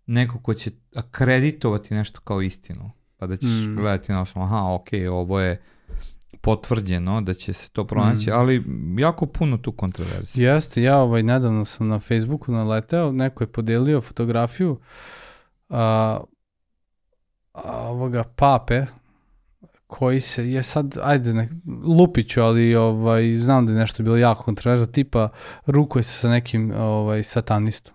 neko 0.07 0.39
ko 0.39 0.55
će 0.55 0.71
akreditovati 0.97 1.95
nešto 1.95 2.21
kao 2.21 2.43
istinu. 2.43 2.91
Pa 3.17 3.27
da 3.27 3.37
ćeš 3.37 3.67
Mm. 3.67 3.75
gledati 3.75 4.13
na 4.13 4.21
osnovu, 4.23 4.47
aha, 4.47 4.75
ok, 4.75 4.89
ovo 5.11 5.41
je 5.41 5.63
potvrđeno 6.41 7.21
da 7.21 7.35
će 7.35 7.53
se 7.53 7.71
to 7.71 7.87
pronaći, 7.87 8.31
Mm. 8.31 8.33
ali 8.33 8.65
jako 8.99 9.27
puno 9.27 9.59
tu 9.59 9.73
kontroverzije. 9.73 10.49
Jeste, 10.49 10.83
ja 10.83 10.97
ovaj, 10.99 11.23
nedavno 11.23 11.65
sam 11.65 11.89
na 11.89 11.99
Facebooku 11.99 12.53
naleteo, 12.53 13.13
neko 13.13 13.45
je 13.45 13.49
podelio 13.49 14.01
fotografiju 14.01 14.79
a, 15.69 16.21
ovoga 17.65 18.25
pape 18.37 18.87
koji 19.87 20.21
se 20.21 20.51
je 20.51 20.63
sad, 20.63 20.97
ajde, 21.03 21.35
ne, 21.35 21.49
lupiću, 21.85 22.43
ali 22.43 22.75
ovaj, 22.75 23.35
znam 23.35 23.67
da 23.67 23.73
je 23.73 23.79
nešto 23.79 24.03
bilo 24.03 24.17
jako 24.17 24.43
kontroverzno, 24.43 24.87
tipa 24.87 25.29
rukuje 25.67 26.03
se 26.03 26.19
sa 26.19 26.29
nekim 26.29 26.73
ovaj, 26.77 27.23
satanistom. 27.23 27.95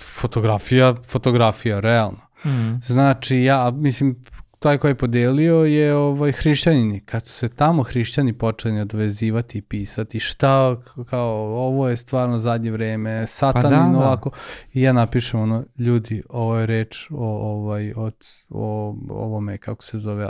Fotografija, 0.00 0.94
fotografija, 1.08 1.80
realno. 1.80 2.18
Mm. 2.44 2.80
Znači, 2.86 3.42
ja, 3.42 3.70
mislim, 3.70 4.24
taj 4.64 4.78
koji 4.78 4.90
je 4.90 4.94
podelio 4.94 5.54
je 5.56 5.94
ovaj 5.94 6.32
hrišćanini. 6.32 7.00
Kad 7.00 7.26
su 7.26 7.32
se 7.32 7.48
tamo 7.48 7.82
hrišćani 7.82 8.32
počeli 8.32 8.80
odvezivati 8.80 9.58
i 9.58 9.62
pisati 9.62 10.20
šta, 10.20 10.76
kao, 11.06 11.34
ovo 11.58 11.88
je 11.88 11.96
stvarno 11.96 12.38
zadnje 12.38 12.70
vreme, 12.70 13.26
satanin 13.26 13.62
Pa 13.70 13.84
da, 13.84 13.90
da. 13.90 13.98
ovako. 13.98 14.30
I 14.72 14.82
ja 14.82 14.92
napišem 14.92 15.40
ono, 15.40 15.64
ljudi, 15.78 16.22
ovo 16.28 16.56
je 16.56 16.66
reč 16.66 17.10
o, 17.10 17.16
ovaj, 17.52 17.92
od, 17.96 18.14
o 18.50 18.66
ovome, 19.10 19.58
kako 19.58 19.84
se 19.84 19.98
zove, 19.98 20.28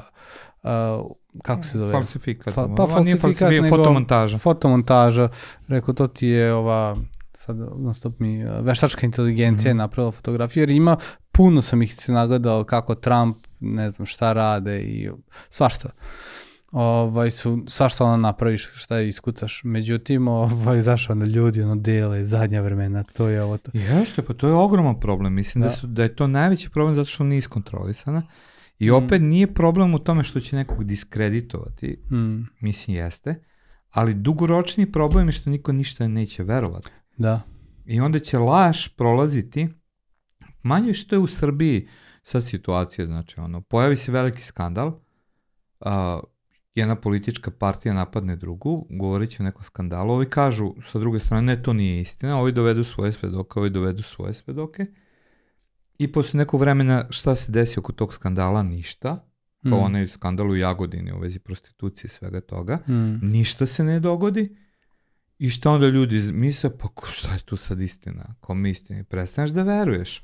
a, 0.62 1.02
kako 1.42 1.62
se 1.62 1.78
zove? 1.78 1.92
Falsifikat. 1.92 2.54
Fa- 2.54 2.74
pa 2.76 2.86
falsifikat, 2.86 3.20
falsifikat, 3.22 3.50
nego- 3.52 3.76
fotomontaža. 3.76 4.38
fotomontaža, 4.38 5.28
rekao 5.68 5.94
to 5.94 6.06
ti 6.06 6.26
je 6.26 6.54
ova 6.54 6.96
sad 7.34 7.56
non 7.56 7.94
stop 7.94 8.18
mi 8.18 8.44
uh, 8.44 8.50
veštačka 8.60 9.06
inteligencija 9.06 9.70
je 9.70 9.74
Mhm. 9.74 9.78
napravila 9.78 10.10
fotografiju 10.12 10.62
jer 10.62 10.70
ima 10.70 10.96
puno 11.32 11.62
sam 11.62 11.82
ih 11.82 11.94
se 11.94 12.12
nagledao 12.12 12.64
kako 12.64 12.94
Trump 12.94 13.36
ne 13.64 13.90
znam 13.90 14.06
šta 14.06 14.32
rade 14.32 14.82
i 14.82 15.10
svašta 15.48 15.90
ovaj 16.72 17.30
su 17.30 17.64
svašta 17.68 18.04
ona 18.04 18.16
napraviš 18.16 18.70
šta 18.74 19.00
iskucaš 19.00 19.60
međutim 19.64 20.28
ovaj 20.28 20.80
zašto 20.80 21.12
onda 21.12 21.24
ljudi 21.26 21.62
ono 21.62 21.76
dele 21.76 22.24
zadnja 22.24 22.60
vremena 22.60 23.02
to 23.02 23.28
je 23.28 23.42
ovo 23.42 23.58
to 23.58 23.70
Jeste, 23.74 24.22
pa 24.22 24.34
to 24.34 24.46
je 24.46 24.52
ogroman 24.54 25.00
problem. 25.00 25.34
Mislim 25.34 25.62
da, 25.62 25.68
Da. 25.68 25.74
su, 25.74 25.86
da 25.86 26.02
je 26.02 26.16
to 26.16 26.26
najveći 26.26 26.70
problem 26.70 26.94
zato 26.94 27.10
što 27.10 27.24
nije 27.24 27.38
iskontrolisana. 27.38 28.22
I 28.78 28.90
Mm. 28.90 28.94
opet 28.94 29.22
nije 29.22 29.54
problem 29.54 29.94
u 29.94 29.98
tome 29.98 30.24
što 30.24 30.40
će 30.40 30.56
nekog 30.56 30.84
diskreditovati, 30.84 32.02
mm, 32.12 32.46
mislim 32.60 32.96
jeste, 32.96 33.44
ali 33.90 34.14
dugoročni 34.14 34.92
problem 34.92 35.28
je 35.28 35.32
što 35.32 35.50
niko 35.50 35.72
ništa 35.72 36.08
neće 36.08 36.42
verovati. 36.42 36.90
da 37.16 37.40
I 37.86 38.00
onda 38.00 38.18
će 38.18 38.38
laž 38.38 38.88
prolaziti, 38.88 39.68
manje 40.62 40.92
što 40.94 41.14
je 41.14 41.18
u 41.18 41.26
Srbiji 41.26 41.88
sad 42.24 42.44
situacija, 42.44 43.06
znači 43.06 43.40
ono, 43.40 43.60
pojavi 43.60 43.96
se 43.96 44.12
veliki 44.12 44.42
skandal, 44.42 45.00
a, 45.80 46.20
jedna 46.74 46.96
politička 46.96 47.50
partija 47.50 47.94
napadne 47.94 48.36
drugu, 48.36 48.86
govorit 48.90 49.30
će 49.30 49.42
o 49.42 49.44
nekom 49.44 49.62
skandalu, 49.62 50.14
ovi 50.14 50.30
kažu 50.30 50.74
sa 50.82 50.98
druge 50.98 51.18
strane, 51.18 51.42
ne, 51.42 51.62
to 51.62 51.72
nije 51.72 52.00
istina, 52.00 52.40
ovi 52.40 52.52
dovedu 52.52 52.84
svoje 52.84 53.12
svedoke, 53.12 53.58
ovi 53.60 53.70
dovedu 53.70 54.02
svoje 54.02 54.34
svedoke, 54.34 54.86
i 55.98 56.12
posle 56.12 56.38
nekog 56.38 56.60
vremena 56.60 57.06
šta 57.10 57.36
se 57.36 57.52
desi 57.52 57.78
oko 57.78 57.92
tog 57.92 58.14
skandala? 58.14 58.62
Ništa, 58.62 59.28
kao 59.62 59.78
Mm. 59.78 59.84
onaj 59.84 60.08
skandal 60.08 60.50
u 60.50 60.56
Jagodini 60.56 61.12
u 61.12 61.18
vezi 61.18 61.38
prostitucije 61.38 62.06
i 62.08 62.10
svega 62.10 62.40
toga, 62.40 62.76
mm, 62.88 63.18
ništa 63.22 63.66
se 63.66 63.84
ne 63.84 64.00
dogodi 64.00 64.56
i 65.38 65.50
šta 65.50 65.70
onda 65.70 65.88
ljudi 65.88 66.32
misle, 66.32 66.78
pa 66.78 66.88
šta 67.10 67.32
je 67.32 67.38
tu 67.38 67.56
sad 67.56 67.80
istina, 67.80 68.34
kom 68.40 68.66
je 68.66 68.72
istina 68.72 69.00
i 69.00 69.04
prestaneš 69.04 69.50
da 69.50 69.62
veruješ. 69.62 70.22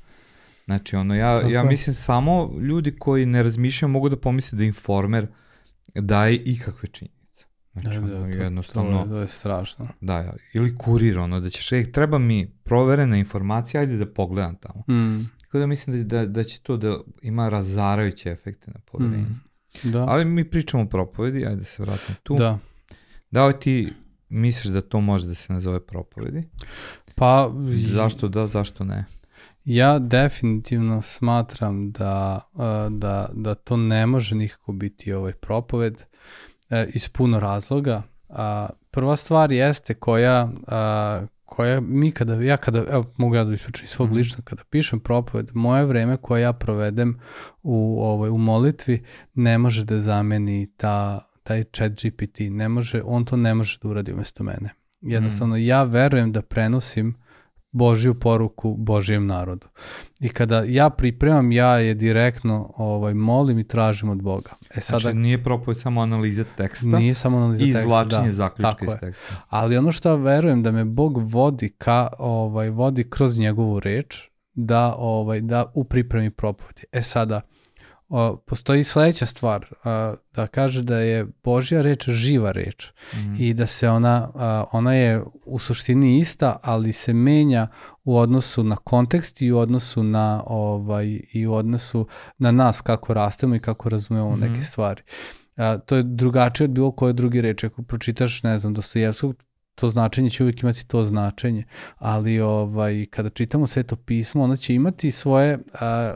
Znači, 0.65 0.95
ono, 0.95 1.15
ja, 1.15 1.35
Tako 1.35 1.49
ja 1.49 1.63
mislim 1.63 1.93
samo 1.93 2.51
ljudi 2.61 2.95
koji 2.99 3.25
ne 3.25 3.43
razmišljaju 3.43 3.89
mogu 3.89 4.09
da 4.09 4.17
pomisle 4.17 4.57
da 4.57 4.63
informer 4.63 5.27
daje 5.95 6.35
ikakve 6.35 6.89
činjenice. 6.89 7.45
Znači, 7.73 7.99
da, 7.99 8.07
da, 8.07 8.17
ono, 8.17 8.33
to, 8.33 8.39
jednostavno, 8.39 8.91
to, 8.91 9.03
je, 9.03 9.09
to 9.09 9.17
je 9.21 9.27
strašno 9.27 9.87
da, 10.01 10.17
ja, 10.17 10.33
ili 10.53 10.77
kurir, 10.77 11.19
ono, 11.19 11.39
da 11.39 11.49
ćeš, 11.49 11.71
ej, 11.71 11.91
treba 11.91 12.17
mi 12.17 12.51
proverena 12.63 13.17
informacija, 13.17 13.81
ajde 13.81 13.97
da 13.97 14.05
pogledam 14.05 14.55
tamo. 14.55 14.83
mm, 14.99 15.29
Tako 15.41 15.59
da 15.59 15.67
mislim 15.67 16.07
da, 16.07 16.17
da, 16.19 16.25
da 16.25 16.43
će 16.43 16.59
to 16.59 16.77
da 16.77 16.97
ima 17.21 17.49
razarajuće 17.49 18.29
efekte 18.31 18.71
na 18.71 18.79
poverenje. 18.91 19.17
mm, 19.83 19.91
da 19.91 20.05
Ali 20.09 20.25
mi 20.25 20.49
pričamo 20.49 20.83
o 20.83 20.85
propovedi, 20.85 21.45
ajde 21.45 21.55
da 21.55 21.63
se 21.63 21.83
vratim 21.83 22.15
tu. 22.23 22.35
da 22.35 22.59
Da 23.31 23.47
li 23.47 23.59
ti 23.59 23.93
misliš 24.29 24.73
da 24.73 24.81
to 24.81 25.01
može 25.01 25.27
da 25.27 25.35
se 25.35 25.53
nazove 25.53 25.79
propovedi? 25.79 26.43
pa 27.15 27.51
Zašto 27.93 28.27
da, 28.27 28.47
zašto 28.47 28.83
ne? 28.83 29.05
Ja 29.65 29.99
definitivno 29.99 31.01
smatram 31.01 31.91
da, 31.91 32.39
a, 32.53 32.87
da, 32.91 33.29
da 33.33 33.55
to 33.55 33.77
ne 33.77 34.05
može 34.05 34.35
nikako 34.35 34.71
biti 34.71 35.13
ovaj 35.13 35.33
propoved 35.33 36.01
e, 36.69 36.87
iz 36.93 37.09
puno 37.09 37.39
razloga. 37.39 38.03
Prva 38.91 39.15
stvar 39.15 39.51
jeste 39.51 39.93
koja, 39.93 40.49
koja 41.45 41.81
mi 41.81 42.11
kada, 42.11 42.33
ja 42.33 42.57
kada, 42.57 42.85
evo 42.91 43.05
mogu 43.17 43.35
ja 43.35 43.43
da 43.43 43.53
ispričam 43.53 43.83
iz 43.83 43.89
svog 43.89 44.07
Mhm. 44.07 44.17
ličnog, 44.17 44.43
kada 44.43 44.63
pišem 44.63 44.99
propoved, 44.99 45.49
moje 45.53 45.85
vreme 45.85 46.17
koje 46.17 46.41
ja 46.41 46.53
provedem 46.53 47.19
u, 47.63 48.01
ovaj, 48.03 48.29
u 48.29 48.37
molitvi 48.37 49.03
ne 49.33 49.57
može 49.57 49.85
da 49.85 49.99
zameni 49.99 50.71
ta, 50.77 51.19
taj 51.43 51.63
chat 51.63 51.91
GPT, 51.91 52.39
ne 52.39 52.69
može, 52.69 53.01
on 53.05 53.25
to 53.25 53.37
ne 53.37 53.53
može 53.53 53.79
da 53.81 53.87
uradi 53.89 54.13
umesto 54.13 54.43
mene. 54.43 54.69
Jednostavno, 55.01 55.57
ja 55.57 55.83
verujem 55.83 56.31
da 56.31 56.41
prenosim 56.41 57.15
Božju 57.71 58.13
poruku 58.13 58.75
Božijem 58.77 59.27
narodu. 59.27 59.67
I 60.19 60.29
kada 60.29 60.63
ja 60.67 60.89
pripremam, 60.89 61.51
ja 61.51 61.77
je 61.77 61.93
direktno 61.93 62.73
ovaj, 62.77 63.13
molim 63.13 63.59
i 63.59 63.67
tražim 63.67 64.09
od 64.09 64.21
Boga. 64.21 64.49
E 64.75 64.81
sada, 64.81 64.99
Znači 64.99 65.17
nije 65.17 65.43
propoved 65.43 65.77
samo 65.79 66.01
analiza 66.01 66.43
teksta 66.57 66.85
nije 66.85 67.13
samo 67.13 67.37
analiza 67.37 67.63
i 67.63 67.67
teksta, 67.67 67.81
izvlačenje 67.81 68.27
da, 68.27 68.31
zaključka 68.31 68.85
iz 68.85 68.91
je. 68.91 68.99
teksta. 68.99 69.35
Ali 69.49 69.77
ono 69.77 69.91
što 69.91 70.09
ja 70.09 70.15
verujem 70.15 70.63
da 70.63 70.71
me 70.71 70.85
Bog 70.85 71.17
vodi 71.17 71.69
ka 71.77 72.07
ovaj 72.19 72.69
vodi 72.69 73.09
kroz 73.09 73.39
njegovu 73.39 73.79
reč 73.79 74.29
da 74.53 74.95
ovaj 74.97 75.41
da 75.41 75.71
u 75.73 75.83
pripremi 75.83 76.31
propovedi. 76.31 76.83
E 76.91 77.01
sada 77.01 77.41
o, 78.11 78.35
postoji 78.37 78.83
sledeća 78.83 79.25
stvar 79.25 79.65
a, 79.83 80.13
da 80.33 80.47
kaže 80.47 80.83
da 80.83 80.97
je 80.97 81.27
Božja 81.43 81.81
reč 81.81 82.09
živa 82.09 82.51
reč 82.51 82.91
Mhm. 83.15 83.35
i 83.37 83.53
da 83.53 83.65
se 83.65 83.89
ona 83.89 84.29
a, 84.35 84.63
ona 84.71 84.93
je 84.93 85.23
u 85.45 85.59
suštini 85.59 86.19
ista, 86.19 86.59
ali 86.61 86.91
se 86.91 87.13
menja 87.13 87.67
u 88.03 88.17
odnosu 88.17 88.63
na 88.63 88.75
kontekst 88.75 89.41
i 89.41 89.51
u 89.51 89.57
odnosu 89.57 90.03
na 90.03 90.43
ovaj 90.45 91.05
i 91.33 91.47
u 91.47 91.53
odnosu 91.53 92.07
na 92.37 92.51
nas 92.51 92.81
kako 92.81 93.13
rastemo 93.13 93.55
i 93.55 93.59
kako 93.59 93.89
razumemo 93.89 94.31
Mhm. 94.31 94.39
neke 94.41 94.61
stvari. 94.61 95.01
A, 95.55 95.77
to 95.77 95.95
je 95.95 96.03
drugačije 96.03 96.65
od 96.65 96.71
bilo 96.71 96.91
koje 96.91 97.13
druge 97.13 97.41
reči. 97.41 97.65
Ako 97.65 97.83
pročitaš, 97.83 98.43
ne 98.43 98.59
znam, 98.59 98.73
Dostojevskog, 98.73 99.35
to 99.75 99.89
značenje 99.89 100.29
će 100.29 100.43
uvijek 100.43 100.63
imati 100.63 100.87
to 100.87 101.03
značenje, 101.03 101.63
ali 101.97 102.39
ovaj, 102.39 103.05
kada 103.09 103.29
čitamo 103.29 103.67
sveto 103.67 103.95
pismo, 103.95 104.43
ono 104.43 104.55
će 104.55 104.73
imati 104.73 105.11
svoje 105.11 105.57
a, 105.73 106.15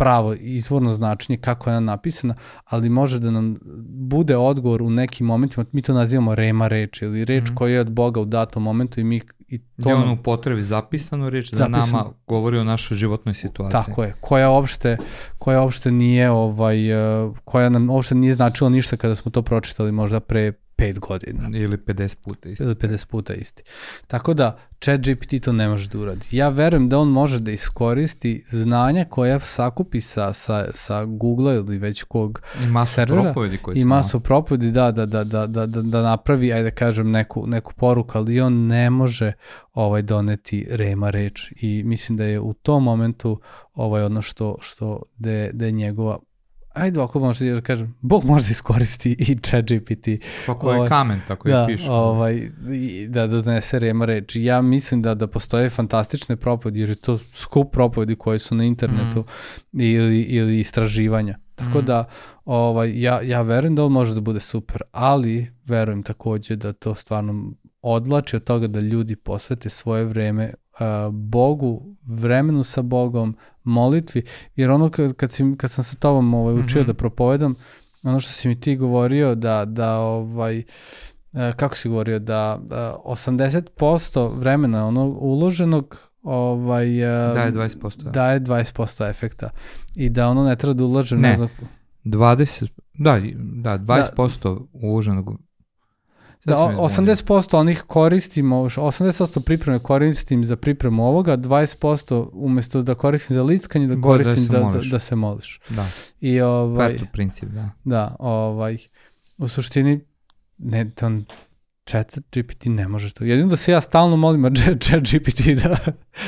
pravo 0.00 0.32
izvorno 0.34 0.92
značenje 0.92 1.38
kako 1.38 1.70
je 1.70 1.76
ona 1.76 1.86
napisana, 1.86 2.34
ali 2.64 2.88
može 2.88 3.18
da 3.18 3.30
nam 3.30 3.56
bude 3.86 4.36
odgovor 4.36 4.82
u 4.82 4.90
nekim 4.90 5.26
momentima, 5.26 5.66
mi 5.72 5.82
to 5.82 5.94
nazivamo 5.94 6.34
rema 6.34 6.68
reč 6.68 7.02
ili 7.02 7.24
reč 7.24 7.44
Mhm. 7.44 7.54
koja 7.54 7.74
je 7.74 7.80
od 7.80 7.90
Boga 7.90 8.20
u 8.20 8.24
datom 8.24 8.62
momentu 8.62 9.00
i 9.00 9.04
mi 9.04 9.20
i 9.48 9.58
to 9.58 9.64
Gde 9.76 9.94
on 9.94 10.10
u 10.10 10.16
potrebi 10.16 10.62
zapisanu 10.62 11.30
reč 11.30 11.50
da 11.50 11.56
Zapisano. 11.56 11.98
nama 11.98 12.10
govori 12.26 12.58
o 12.58 12.64
našoj 12.64 12.96
životnoj 12.96 13.34
situaciji. 13.34 13.72
Tako 13.72 14.02
je, 14.02 14.14
koja 14.20 14.50
uopšte, 14.50 14.96
koja 15.38 15.62
uopšte 15.62 15.90
nije 15.92 16.30
ovaj, 16.30 16.78
uh, 17.24 17.36
koja 17.44 17.68
nam 17.68 17.90
uopšte 17.90 18.14
nije 18.14 18.34
značila 18.34 18.70
ništa 18.70 18.96
kada 18.96 19.14
smo 19.14 19.30
to 19.30 19.42
pročitali 19.42 19.92
možda 19.92 20.20
pre 20.20 20.52
pet 20.80 20.98
godina 20.98 21.48
Ili 21.54 21.76
50 21.76 22.16
puta 22.24 22.48
isto. 22.48 22.64
ili 22.64 22.74
50 22.74 23.10
puta 23.10 23.34
isti. 23.34 23.62
Tako 24.06 24.34
da 24.34 24.58
chat 24.80 25.00
GPT 25.00 25.44
to 25.44 25.52
ne 25.52 25.68
može 25.68 25.88
da 25.88 25.98
uradi. 25.98 26.26
Ja 26.30 26.48
verujem 26.48 26.88
da 26.88 26.98
on 26.98 27.08
može 27.08 27.40
da 27.40 27.50
iskoristi 27.50 28.42
znanja 28.46 29.04
koja 29.04 29.40
sakupi 29.40 30.00
sa, 30.00 30.32
sa, 30.32 30.66
sa 30.74 31.04
Google 31.04 31.54
ili 31.54 31.78
već 31.78 32.02
kog 32.02 32.42
I 32.64 32.66
masu 32.66 32.94
servera 32.94 33.22
propovedi 33.22 33.58
koje 33.58 33.74
i 33.74 33.80
su 33.80 33.88
masu 33.88 34.20
propovedi 34.20 34.70
da, 34.70 34.90
da, 34.90 35.06
da, 35.06 35.24
da, 35.24 35.46
da, 35.46 35.66
da, 35.66 35.82
da 35.82 36.02
napravi, 36.02 36.52
ajde 36.52 36.70
da 36.70 36.74
kažem, 36.74 37.10
neku, 37.10 37.46
neku 37.46 37.72
poruku, 37.74 38.18
ali 38.18 38.40
on 38.40 38.66
ne 38.66 38.90
može 38.90 39.32
ovaj 39.72 40.02
doneti 40.02 40.66
rema 40.70 41.10
reč 41.10 41.52
i 41.56 41.82
mislim 41.84 42.18
da 42.18 42.24
je 42.24 42.40
u 42.40 42.52
tom 42.52 42.84
momentu 42.84 43.40
ovaj 43.74 44.02
ono 44.02 44.22
što, 44.22 44.56
što 44.60 45.02
da 45.18 45.30
je, 45.30 45.52
da 45.52 45.66
je 45.66 45.72
njegova 45.72 46.18
ajde 46.72 47.02
ako 47.02 47.20
možda 47.20 47.46
da 47.46 47.60
kažem, 47.60 47.94
Bog 48.00 48.24
može 48.24 48.50
iskoristi 48.50 49.16
i 49.18 49.36
chat 49.36 49.64
GPT 49.64 50.08
Pa 50.46 50.54
koji 50.54 50.76
ovaj, 50.76 50.88
kamen, 50.88 51.20
tako 51.28 51.48
da, 51.48 51.66
i 51.68 51.72
piše. 51.72 51.90
ovaj, 51.90 52.48
i 52.72 53.06
da 53.08 53.26
donese 53.26 53.78
rema 53.78 54.04
reč. 54.04 54.36
Ja 54.36 54.62
mislim 54.62 55.02
da 55.02 55.14
da 55.14 55.26
postoje 55.26 55.70
fantastične 55.70 56.36
propovedi, 56.36 56.80
jer 56.80 56.88
je 56.88 56.94
to 56.94 57.18
skup 57.32 57.72
propovedi 57.72 58.16
koji 58.16 58.38
su 58.38 58.54
na 58.54 58.64
internetu 58.64 59.24
ili, 59.72 60.20
ili 60.20 60.60
istraživanja. 60.60 61.38
Tako 61.54 61.78
Mhm. 61.78 61.86
da 61.86 62.04
ovaj, 62.44 63.00
ja, 63.00 63.20
ja 63.22 63.42
verujem 63.42 63.74
da 63.74 63.84
on 63.84 63.92
može 63.92 64.14
da 64.14 64.20
bude 64.20 64.40
super, 64.40 64.82
ali 64.92 65.52
verujem 65.64 66.02
takođe 66.02 66.56
da 66.56 66.72
to 66.72 66.94
stvarno 66.94 67.52
odlači 67.82 68.36
od 68.36 68.44
toga 68.44 68.66
da 68.66 68.80
ljudi 68.80 69.16
posvete 69.16 69.68
svoje 69.68 70.04
vreme 70.04 70.54
Bogu, 71.10 71.82
vremenu 72.06 72.62
sa 72.64 72.82
Bogom, 72.82 73.36
molitvi, 73.64 74.22
jer 74.56 74.70
ono 74.70 74.90
kad, 74.90 75.12
kad, 75.12 75.32
si, 75.32 75.54
kad 75.56 75.70
sam 75.70 75.84
sa 75.84 75.96
tobom 75.96 76.34
ovaj, 76.34 76.54
učio 76.54 76.80
Mhm. 76.80 76.86
da 76.86 76.94
propovedam, 76.94 77.54
ono 78.02 78.20
što 78.20 78.32
si 78.32 78.48
mi 78.48 78.60
ti 78.60 78.76
govorio 78.76 79.34
da, 79.34 79.64
da 79.64 79.98
ovaj, 79.98 80.58
e, 80.58 80.64
kako 81.56 81.76
si 81.76 81.88
govorio, 81.88 82.18
da, 82.18 82.58
da 82.62 82.96
80% 83.04 84.38
vremena 84.38 84.86
ono 84.86 85.04
uloženog 85.06 85.96
ovaj, 86.22 87.00
e, 87.30 87.34
Daje 87.34 87.52
20%. 87.52 88.02
Da. 88.02 88.10
daje 88.10 88.40
20% 88.40 89.10
efekta 89.10 89.50
i 89.96 90.10
da 90.10 90.28
ono 90.28 90.44
ne 90.44 90.56
treba 90.56 90.74
da 90.74 90.84
ulaže 90.84 91.16
ne, 91.16 91.28
Ne. 91.28 91.36
znam 91.36 91.48
20, 92.04 92.68
da, 92.94 93.20
da, 93.62 93.78
20% 93.78 94.66
uloženog 94.72 95.40
Da, 96.44 96.56
sam 96.56 96.78
o- 96.78 96.82
80% 96.82 97.58
onih 97.58 97.82
koristimo, 97.82 98.56
80% 98.56 99.40
pripreme 99.40 99.78
koristim 99.78 100.44
za 100.44 100.56
pripremu 100.56 101.06
ovoga, 101.06 101.36
20% 101.36 102.30
umesto 102.32 102.82
da 102.82 102.94
koristim 102.94 103.34
za 103.34 103.42
lickanje, 103.42 103.86
da 103.86 103.94
Da, 103.94 104.00
koristim 104.02 104.34
da 104.34 104.40
se 104.40 104.70
za, 104.72 104.80
za, 104.80 104.90
da 104.90 104.98
se 104.98 105.16
moliš. 105.16 105.60
Da, 105.68 105.86
I 106.20 106.40
ovaj, 106.40 106.94
eto 106.94 107.04
princip, 107.12 107.48
da. 107.48 107.70
da, 107.84 108.16
ovaj, 108.18 108.78
u 109.38 109.48
suštini, 109.48 110.00
ne, 110.58 110.90
on, 111.02 111.24
chat 111.90 112.18
GPT 112.32 112.66
ne 112.66 112.88
može 112.88 113.12
to. 113.12 113.24
Jedino 113.24 113.48
da 113.48 113.56
se 113.56 113.72
ja 113.72 113.80
stalno 113.80 114.16
molim, 114.16 114.44
a 114.44 114.50
chat 114.80 115.02
GPT 115.02 115.40
da, 115.62 115.76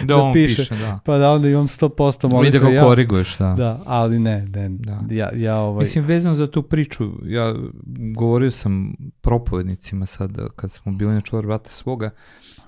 Da, 0.04 0.16
Da 0.16 0.30
piše. 0.32 0.56
piše, 0.56 0.74
da. 0.76 0.98
pa 1.04 1.18
da 1.18 1.32
onda 1.32 1.48
imam 1.48 1.68
100% 1.68 2.26
I 2.26 2.30
da 2.30 2.36
molitve. 2.36 2.58
ga 2.60 2.68
ja, 2.68 2.82
koriguješ, 2.84 3.36
da. 3.38 3.52
da, 3.52 3.82
ali 3.86 4.18
ne, 4.18 4.46
ne, 4.46 4.68
Da. 4.68 5.00
ja, 5.10 5.30
ja 5.36 5.56
ovaj, 5.56 5.80
Mislim, 5.80 6.04
vezano 6.04 6.34
za 6.34 6.46
tu 6.46 6.62
priču, 6.62 7.10
ja 7.24 7.54
govorio 8.14 8.50
sam 8.50 8.92
propovednicima 9.20 10.06
sad, 10.06 10.38
kad 10.56 10.72
smo 10.72 10.92
bili 10.92 11.14
na 11.14 11.20
čuvar 11.20 11.46
brata 11.46 11.70
svoga, 11.70 12.10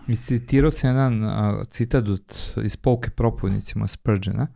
i 0.09 0.16
citirao 0.16 0.70
sam 0.70 0.90
jedan 0.90 1.24
a, 1.24 1.64
citat 1.64 2.09
od, 2.09 2.22
iz 2.64 2.76
pouke 2.76 3.11
propovednicima 3.11 3.88
Spurgeona, 3.88 4.46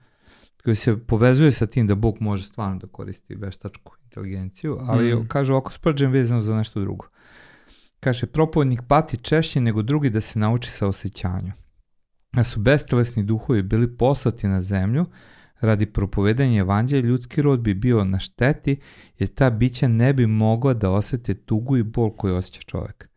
koji 0.65 0.77
se 0.77 0.97
povezuje 0.99 1.53
sa 1.53 1.67
tim 1.67 1.87
da 1.87 1.95
Bog 1.95 2.17
može 2.21 2.45
stvarno 2.45 2.77
da 2.77 2.87
koristi 2.87 3.35
veštačku 3.35 3.93
inteligenciju, 4.05 4.79
ali 4.81 5.15
Mm. 5.15 5.27
kaže 5.29 5.53
ovako 5.53 5.73
Spurgeon 5.73 6.13
vezano 6.13 6.43
za 6.43 6.57
nešto 6.57 6.81
drugo. 6.81 7.07
Kaže, 8.01 8.27
propovednik 8.27 8.83
pati 8.89 9.17
češće 9.17 9.61
nego 9.61 9.83
drugi 9.83 10.11
da 10.11 10.21
se 10.21 10.39
nauči 10.39 10.71
sa 10.71 10.87
osjećanju. 10.87 11.53
Da 12.33 12.45
su 12.45 12.61
bestelesni 12.61 13.23
duhovi 13.23 13.63
bili 13.63 13.97
poslati 13.97 14.49
na 14.49 14.63
zemlju 14.63 15.07
radi 15.61 15.87
propovedanja 15.87 16.61
evanđelja, 16.61 17.09
ljudski 17.09 17.43
rod 17.43 17.61
bi 17.61 17.75
bio 17.75 18.05
na 18.05 18.19
šteti 18.19 18.77
jer 19.19 19.29
ta 19.29 19.51
bića 19.51 19.89
ne 19.89 20.13
bi 20.13 20.27
mogla 20.27 20.75
da 20.75 20.91
osete 20.91 21.35
tugu 21.35 21.77
i 21.77 21.83
bol 21.83 22.11
koju 22.11 22.37
osjeća 22.37 22.61
čovek. 22.63 23.09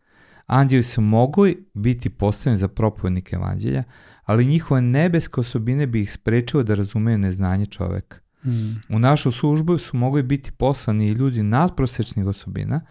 Anđeli 0.45 0.83
su 0.83 1.01
mogli 1.01 1.65
biti 1.73 2.09
postavljeni 2.09 2.59
za 2.59 2.67
propovednike 2.67 3.35
evanđelja, 3.35 3.83
ali 4.23 4.45
njihove 4.45 4.81
nebeske 4.81 5.39
osobine 5.39 5.87
bi 5.87 6.01
ih 6.01 6.11
sprečile 6.11 6.63
da 6.63 6.75
razumeju 6.75 7.17
neznanje 7.17 7.65
čoveka. 7.65 8.17
mm, 8.45 8.81
U 8.89 8.99
našu 8.99 9.31
službu 9.31 9.77
su 9.77 9.97
mogli 9.97 10.23
biti 10.23 10.51
poslani 10.51 11.05
i 11.05 11.11
ljudi 11.11 11.43
nadprosečnih 11.43 12.25
osobina, 12.25 12.81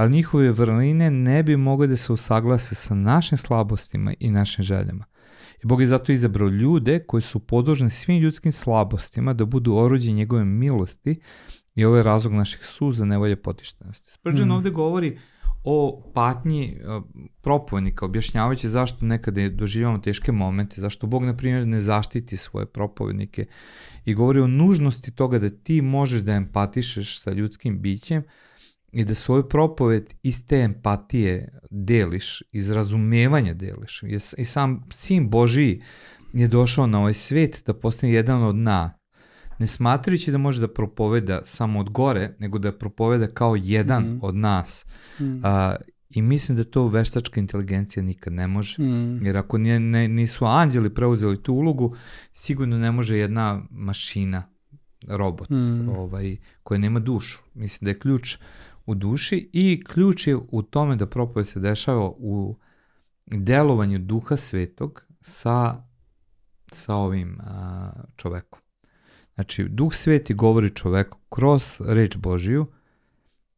ali 0.00 0.12
njihove 0.12 0.52
vrline 0.52 1.10
ne 1.10 1.42
bi 1.42 1.56
mogle 1.56 1.86
da 1.86 1.96
se 1.96 2.12
usaglase 2.12 2.74
sa 2.74 2.94
našim 2.94 3.38
slabostima 3.38 4.14
i 4.20 4.30
našim 4.30 4.64
željama. 4.64 5.04
I 5.62 5.66
Bog 5.66 5.80
je 5.80 5.86
zato 5.86 6.12
izabrao 6.12 6.48
ljude 6.48 6.98
koji 6.98 7.22
su 7.22 7.38
podložni 7.38 7.90
svim 7.90 8.18
ljudskim 8.18 8.52
slabostima 8.52 9.32
da 9.34 9.44
budu 9.44 9.74
oruđe 9.74 10.12
njegove 10.12 10.44
milosti 10.44 11.20
i 11.74 11.84
ovo 11.84 11.96
je 11.96 12.02
razlog 12.02 12.32
naših 12.32 12.64
suza, 12.64 13.04
nevolje 13.04 13.36
potištenosti. 13.36 14.12
Spurgeon 14.12 14.48
Mhm. 14.48 14.56
ovde 14.56 14.70
govori 14.70 15.18
o 15.64 16.02
patnji 16.14 16.80
propovednika, 17.40 18.04
objašnjavajući 18.04 18.68
zašto 18.68 19.04
nekada 19.04 19.48
doživljamo 19.48 19.98
teške 19.98 20.32
momente, 20.32 20.80
zašto 20.80 21.06
Bog, 21.06 21.24
na 21.24 21.36
primjer, 21.36 21.66
ne 21.66 21.80
zaštiti 21.80 22.36
svoje 22.36 22.66
propovednike 22.66 23.46
i 24.04 24.14
govori 24.14 24.40
o 24.40 24.46
nužnosti 24.46 25.10
toga 25.10 25.38
da 25.38 25.50
ti 25.50 25.82
možeš 25.82 26.20
da 26.20 26.32
empatišeš 26.32 27.20
sa 27.20 27.32
ljudskim 27.32 27.80
bićem 27.80 28.22
i 28.92 29.04
da 29.04 29.14
svoju 29.14 29.42
propoved 29.44 30.14
iz 30.22 30.46
te 30.46 30.56
empatije 30.56 31.48
deliš, 31.70 32.42
iz 32.52 32.70
razumevanja 32.70 33.54
deliš. 33.54 34.02
I 34.38 34.44
sam 34.44 34.84
sin 34.92 35.30
Božiji 35.30 35.80
je 36.32 36.48
došao 36.48 36.86
na 36.86 36.98
ovaj 36.98 37.14
svet 37.14 37.62
da 37.66 37.74
postane 37.74 38.12
jedan 38.12 38.42
od 38.42 38.56
nas. 38.56 38.92
Ne 39.58 39.66
smatrajući 39.66 40.32
da 40.32 40.38
može 40.38 40.60
da 40.60 40.68
propoveda 40.68 41.40
samo 41.44 41.80
od 41.80 41.90
gore, 41.90 42.36
nego 42.38 42.58
da 42.58 42.72
propoveda 42.72 43.26
kao 43.26 43.56
jedan 43.56 44.04
Mhm. 44.04 44.18
od 44.22 44.36
nas. 44.36 44.84
mm, 45.20 45.40
A, 45.44 45.74
I 46.10 46.22
mislim 46.22 46.56
da 46.56 46.64
to 46.64 46.88
veštačka 46.88 47.40
inteligencija 47.40 48.02
nikad 48.02 48.32
ne 48.32 48.46
može. 48.46 48.82
mm, 48.82 49.26
Jer 49.26 49.36
ako 49.36 49.58
nije, 49.58 49.80
ne, 49.80 50.08
nisu 50.08 50.44
anđeli 50.46 50.94
preuzeli 50.94 51.42
tu 51.42 51.54
ulogu, 51.54 51.96
sigurno 52.32 52.78
ne 52.78 52.92
može 52.92 53.16
jedna 53.16 53.62
mašina, 53.70 54.42
robot, 55.08 55.50
Mm. 55.50 55.88
ovaj, 55.88 56.36
koja 56.62 56.78
nema 56.78 57.00
dušu. 57.00 57.38
Mislim 57.54 57.84
da 57.84 57.90
je 57.90 57.98
ključ 57.98 58.36
u 58.86 58.94
duši 58.94 59.50
i 59.52 59.82
ključ 59.86 60.26
je 60.26 60.36
u 60.36 60.62
tome 60.62 60.96
da 60.96 61.06
propoved 61.06 61.46
se 61.46 61.60
dešava 61.60 62.12
u 62.18 62.56
delovanju 63.26 63.98
duha 63.98 64.36
svetog 64.36 65.04
sa, 65.20 65.84
sa 66.72 66.94
ovim 66.94 67.38
a, 67.40 67.90
čovekom. 68.16 68.60
Znači, 69.34 69.68
duh 69.68 69.94
sveti 69.94 70.34
govori 70.34 70.70
čoveku 70.70 71.18
kroz 71.28 71.80
reč 71.80 72.16
Božiju 72.16 72.66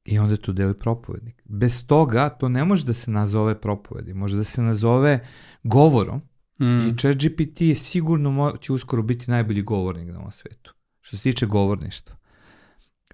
i 0.04 0.18
onda 0.18 0.36
tu 0.36 0.52
deli 0.52 0.74
propovednik. 0.78 1.42
Bez 1.44 1.86
toga 1.86 2.28
to 2.28 2.48
ne 2.48 2.64
može 2.64 2.84
da 2.84 2.94
se 2.94 3.10
nazove 3.10 3.60
propovedi, 3.60 4.14
može 4.14 4.36
da 4.36 4.44
se 4.44 4.62
nazove 4.62 5.26
govorom 5.62 6.20
mm, 6.60 6.88
i 6.88 6.98
ChatGPT 6.98 7.60
je 7.60 7.74
sigurno 7.74 8.56
će 8.60 8.72
uskoro 8.72 9.02
biti 9.02 9.30
najbolji 9.30 9.62
govornik 9.62 10.08
na 10.08 10.18
ovom 10.18 10.32
svetu, 10.32 10.74
što 11.00 11.16
se 11.16 11.22
tiče 11.22 11.46
govorništva. 11.46 12.16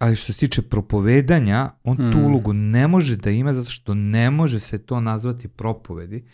Ali 0.01 0.17
što 0.17 0.33
se 0.33 0.39
tiče 0.39 0.63
propovedanja, 0.63 1.71
on 1.85 1.97
tu 1.97 2.19
Mm. 2.19 2.25
ulogu 2.25 2.53
ne 2.53 2.89
može 2.89 3.17
da 3.17 3.31
ima 3.31 3.55
zato 3.55 3.71
što 3.71 3.95
ne 3.95 4.31
može 4.31 4.61
se 4.61 4.79
to 4.79 5.01
nazvati 5.01 5.49
propovedi. 5.49 6.25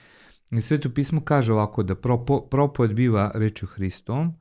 I 0.50 0.60
sveto 0.60 0.90
pismo 0.90 1.20
kaže 1.20 1.52
ovako 1.52 1.82
da 1.82 1.94
propo, 1.94 2.40
propoved 2.40 2.92
biva 2.92 3.30
rečju 3.34 3.68
Hristovom, 3.68 4.34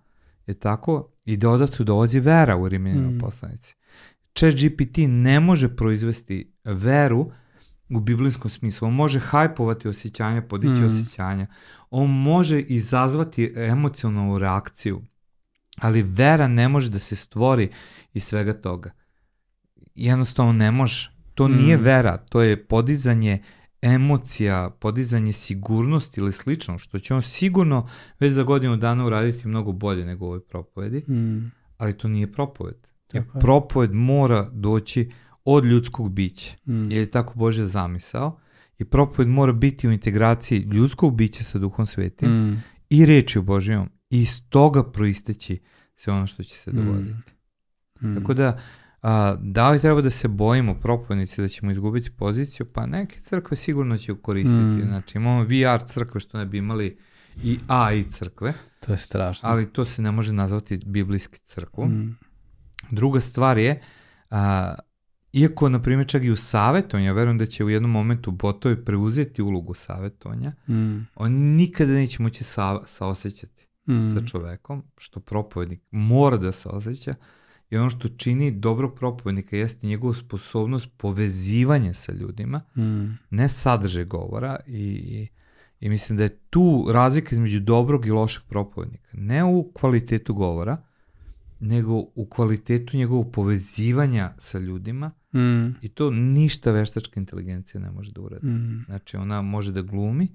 je 0.48 0.54
tako, 0.54 1.10
i 1.26 1.38
da 1.38 1.50
odatle 1.50 1.86
dolazi 1.86 2.20
vera 2.20 2.58
u 2.58 2.70
Rimljanima 2.70 3.10
Mm. 3.10 3.18
poslanici. 3.18 3.76
Chat 4.36 4.54
GPT 4.54 4.98
ne 5.00 5.40
može 5.40 5.76
proizvesti 5.76 6.54
veru 6.64 7.32
u 7.90 8.00
biblijskom 8.00 8.52
smislu. 8.52 8.88
On 8.88 8.94
može 8.94 9.20
hajpovati 9.20 9.88
osjećanja, 9.88 10.42
podići 10.42 10.82
Mm. 10.82 10.88
osjećanja. 10.88 11.48
On 11.90 12.10
može 12.10 12.60
izazvati 12.60 13.54
emocionalnu 13.56 14.38
reakciju, 14.38 15.02
ali 15.78 16.02
vera 16.04 16.48
ne 16.48 16.68
može 16.70 16.90
da 16.90 17.00
se 17.00 17.16
stvori 17.16 17.70
iz 18.14 18.24
svega 18.24 18.54
toga. 18.54 18.92
Jednostavno 19.96 20.54
ne 20.54 20.72
može. 20.72 21.12
To 21.34 21.48
Mm. 21.48 21.52
nije 21.52 21.78
vera, 21.78 22.18
to 22.20 22.42
je 22.42 22.66
podizanje 22.66 23.44
emocija, 23.84 24.70
podizanje 24.72 25.34
sigurnosti 25.34 26.20
ili 26.20 26.34
slično, 26.34 26.80
što 26.80 27.00
će 27.00 27.14
on 27.14 27.22
sigurno 27.22 27.88
već 28.20 28.34
za 28.34 28.44
godinu 28.44 28.78
dana 28.78 29.06
uraditi 29.06 29.48
mnogo 29.48 29.72
bolje 29.72 30.06
nego 30.06 30.26
u 30.26 30.28
ovoj 30.28 30.42
propovedi, 30.42 30.98
mm, 31.00 31.52
ali 31.78 31.94
to 31.94 32.08
nije 32.08 32.32
propoved. 32.32 32.76
Jer 33.14 33.24
Tako 33.24 33.38
je. 33.38 33.42
propoved 33.42 33.94
mora 33.94 34.50
doći 34.52 35.12
od 35.46 35.66
ljudskog 35.66 36.12
bića, 36.12 36.56
mm, 36.66 36.82
jer 36.84 37.00
je 37.00 37.12
tako 37.12 37.34
Bože 37.36 37.66
zamisao 37.66 38.40
i 38.78 38.86
propoved 38.86 39.28
mora 39.28 39.52
biti 39.54 39.88
u 39.88 39.92
integraciji 39.92 40.60
ljudskog 40.60 41.16
bića 41.16 41.44
sa 41.44 41.60
duhom 41.60 41.86
svetim 41.86 42.30
mm, 42.32 42.64
i 42.90 43.06
rečju 43.06 43.42
Božijom 43.42 43.90
i 44.10 44.22
iz 44.22 44.42
toga 44.50 44.84
proisteći 44.84 45.60
sve 45.96 46.14
ono 46.14 46.28
što 46.28 46.44
će 46.44 46.56
se 46.56 46.72
Mm. 46.72 46.76
dogoditi. 46.76 47.32
mm. 48.02 48.16
Tako 48.16 48.34
da, 48.34 48.60
a, 49.04 49.36
da 49.42 49.70
li 49.70 49.80
treba 49.80 50.02
da 50.02 50.10
se 50.10 50.28
bojimo 50.28 50.74
propovednici 50.74 51.42
da 51.42 51.48
ćemo 51.48 51.72
izgubiti 51.72 52.12
poziciju? 52.12 52.66
Pa 52.74 52.86
neke 52.86 53.20
crkve 53.20 53.58
sigurno 53.58 53.98
će 53.98 54.16
koristiti. 54.22 54.58
Mm. 54.58 54.82
Znači 54.88 55.18
imamo 55.18 55.44
VR 55.44 55.84
crkve 55.86 56.20
što 56.20 56.38
ne 56.38 56.46
bi 56.46 56.58
imali 56.58 56.98
i 57.44 57.58
AI 57.68 58.04
crkve, 58.04 58.54
To 58.80 58.92
je 58.92 58.98
strašno. 58.98 59.50
ali 59.50 59.74
to 59.74 59.86
se 59.86 60.02
ne 60.02 60.12
može 60.12 60.34
nazvati 60.34 60.80
biblijski 60.86 61.40
crkvu. 61.40 61.86
Mm, 61.86 62.18
Druga 62.92 63.20
stvar 63.20 63.58
je, 63.58 63.82
a, 64.30 64.74
iako, 65.34 65.70
na 65.70 65.82
primjer, 65.82 66.08
čak 66.08 66.24
i 66.24 66.32
u 66.32 66.36
savjetovanju, 66.36 67.06
ja 67.08 67.14
verujem 67.14 67.38
da 67.38 67.46
će 67.46 67.64
u 67.64 67.70
jednom 67.70 67.92
momentu 67.92 68.32
botovi 68.32 68.86
preuzeti 68.86 69.42
ulogu 69.42 69.74
savjetovanja, 69.74 70.54
mm, 70.70 71.08
oni 71.16 71.40
nikada 71.40 71.94
neće 71.94 72.24
moći 72.24 72.44
sa, 72.44 72.80
saosećati 72.86 73.68
mm, 73.90 74.16
sa 74.16 74.26
čovekom, 74.28 74.84
što 74.98 75.20
propovednik 75.20 75.82
mora 75.92 76.38
da 76.38 76.52
se 76.52 76.70
osjeća, 76.70 77.16
i 77.74 77.78
ono 77.78 77.90
što 77.90 78.08
čini 78.08 78.52
dobrog 78.52 78.96
propovednika 78.96 79.58
jeste 79.58 79.88
njegova 79.88 80.14
sposobnost 80.14 80.90
povezivanja 80.98 81.94
sa 81.94 82.12
ljudima, 82.12 82.62
mm, 82.78 83.18
ne 83.30 83.50
sadržaj 83.50 84.06
govora 84.06 84.60
i, 84.68 84.80
i, 84.80 85.28
i 85.80 85.90
mislim 85.90 86.18
da 86.18 86.24
je 86.24 86.38
tu 86.50 86.86
razlika 86.92 87.30
između 87.32 87.60
dobrog 87.60 88.06
i 88.06 88.12
lošeg 88.12 88.44
propovednika. 88.50 89.10
Ne 89.14 89.44
u 89.44 89.72
kvalitetu 89.74 90.34
govora, 90.34 90.78
nego 91.60 91.94
u 92.16 92.28
kvalitetu 92.30 92.98
njegovog 92.98 93.32
povezivanja 93.32 94.34
sa 94.38 94.60
ljudima 94.60 95.12
mm, 95.34 95.76
i 95.82 95.90
to 95.90 96.12
ništa 96.12 96.72
veštačka 96.72 97.20
inteligencija 97.20 97.82
ne 97.82 97.92
može 97.92 98.12
da 98.12 98.22
uradi. 98.22 98.48
mm, 98.48 98.84
Znači 98.86 99.18
ona 99.18 99.42
može 99.42 99.72
da 99.72 99.82
glumi, 99.82 100.28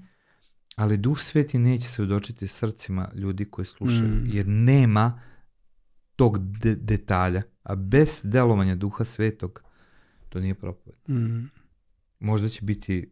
ali 0.77 0.97
duh 0.97 1.19
sveti 1.21 1.59
neće 1.59 1.89
se 1.89 2.03
udočiti 2.03 2.47
srcima 2.47 3.09
ljudi 3.15 3.45
koji 3.45 3.67
slušaju, 3.67 4.09
Mm. 4.09 4.25
jer 4.27 4.47
nema 4.49 5.21
tog 6.19 6.39
de- 6.59 6.75
detalja, 6.77 7.43
a 7.63 7.75
bez 7.77 8.21
delovanja 8.25 8.75
duha 8.75 9.05
svetog 9.05 9.63
to 10.29 10.41
nije 10.41 10.55
propoved. 10.55 10.99
mm, 11.09 11.51
Možda 12.21 12.49
će 12.49 12.63
biti 12.63 13.11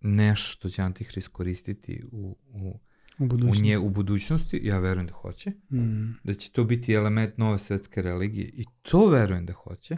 nešto 0.00 0.48
što 0.48 0.70
će 0.70 0.82
Antihrist 0.82 1.28
koristiti 1.28 2.02
u, 2.04 2.16
u, 2.46 2.58
u 2.58 2.80
u, 3.18 3.26
budućnosti. 3.26 3.62
nje, 3.62 3.78
u 3.78 3.90
budućnosti, 3.90 4.60
ja 4.62 4.78
verujem 4.78 5.06
da 5.06 5.12
hoće, 5.14 5.50
Mm, 5.70 6.10
da 6.24 6.34
će 6.34 6.50
to 6.50 6.64
biti 6.64 6.92
element 6.92 7.38
nove 7.38 7.58
svetske 7.58 8.02
religije 8.02 8.46
i 8.46 8.64
to 8.82 9.08
verujem 9.08 9.46
da 9.46 9.52
hoće, 9.54 9.96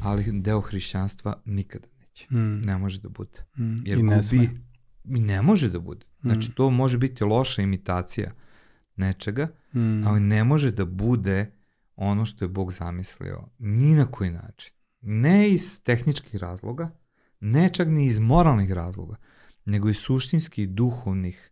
ali 0.00 0.32
deo 0.32 0.60
hrišćanstva 0.60 1.42
nikada 1.44 1.88
neće. 1.98 2.26
Mm. 2.30 2.60
Ne 2.60 2.78
može 2.78 3.00
da 3.00 3.08
bude. 3.08 3.38
Mm. 3.56 3.76
Jer 3.84 3.98
I 3.98 4.02
ne 4.02 4.22
sme. 4.22 4.38
gubi, 4.38 4.60
i 5.10 5.20
ne 5.20 5.42
može 5.42 5.70
da 5.70 5.78
bude. 5.80 6.06
Znači, 6.20 6.48
Mm. 6.48 6.52
to 6.52 6.70
može 6.70 6.98
biti 6.98 7.24
loša 7.24 7.62
imitacija 7.62 8.32
nečega, 8.98 9.48
Mm. 9.72 10.06
ali 10.06 10.20
ne 10.20 10.44
može 10.44 10.70
da 10.70 10.84
bude 10.84 11.52
ono 11.96 12.26
što 12.26 12.44
je 12.44 12.48
Bog 12.48 12.72
zamislio. 12.72 13.42
Ni 13.58 13.94
na 13.94 14.06
koji 14.06 14.30
način. 14.30 14.72
Ne 15.00 15.48
iz 15.48 15.82
tehničkih 15.82 16.36
razloga, 16.36 16.90
ne 17.40 17.68
čak 17.68 17.88
ni 17.88 18.06
iz 18.06 18.18
moralnih 18.18 18.72
razloga, 18.72 19.16
nego 19.64 19.88
iz 19.88 19.96
suštinskih, 19.96 20.68
duhovnih, 20.68 21.50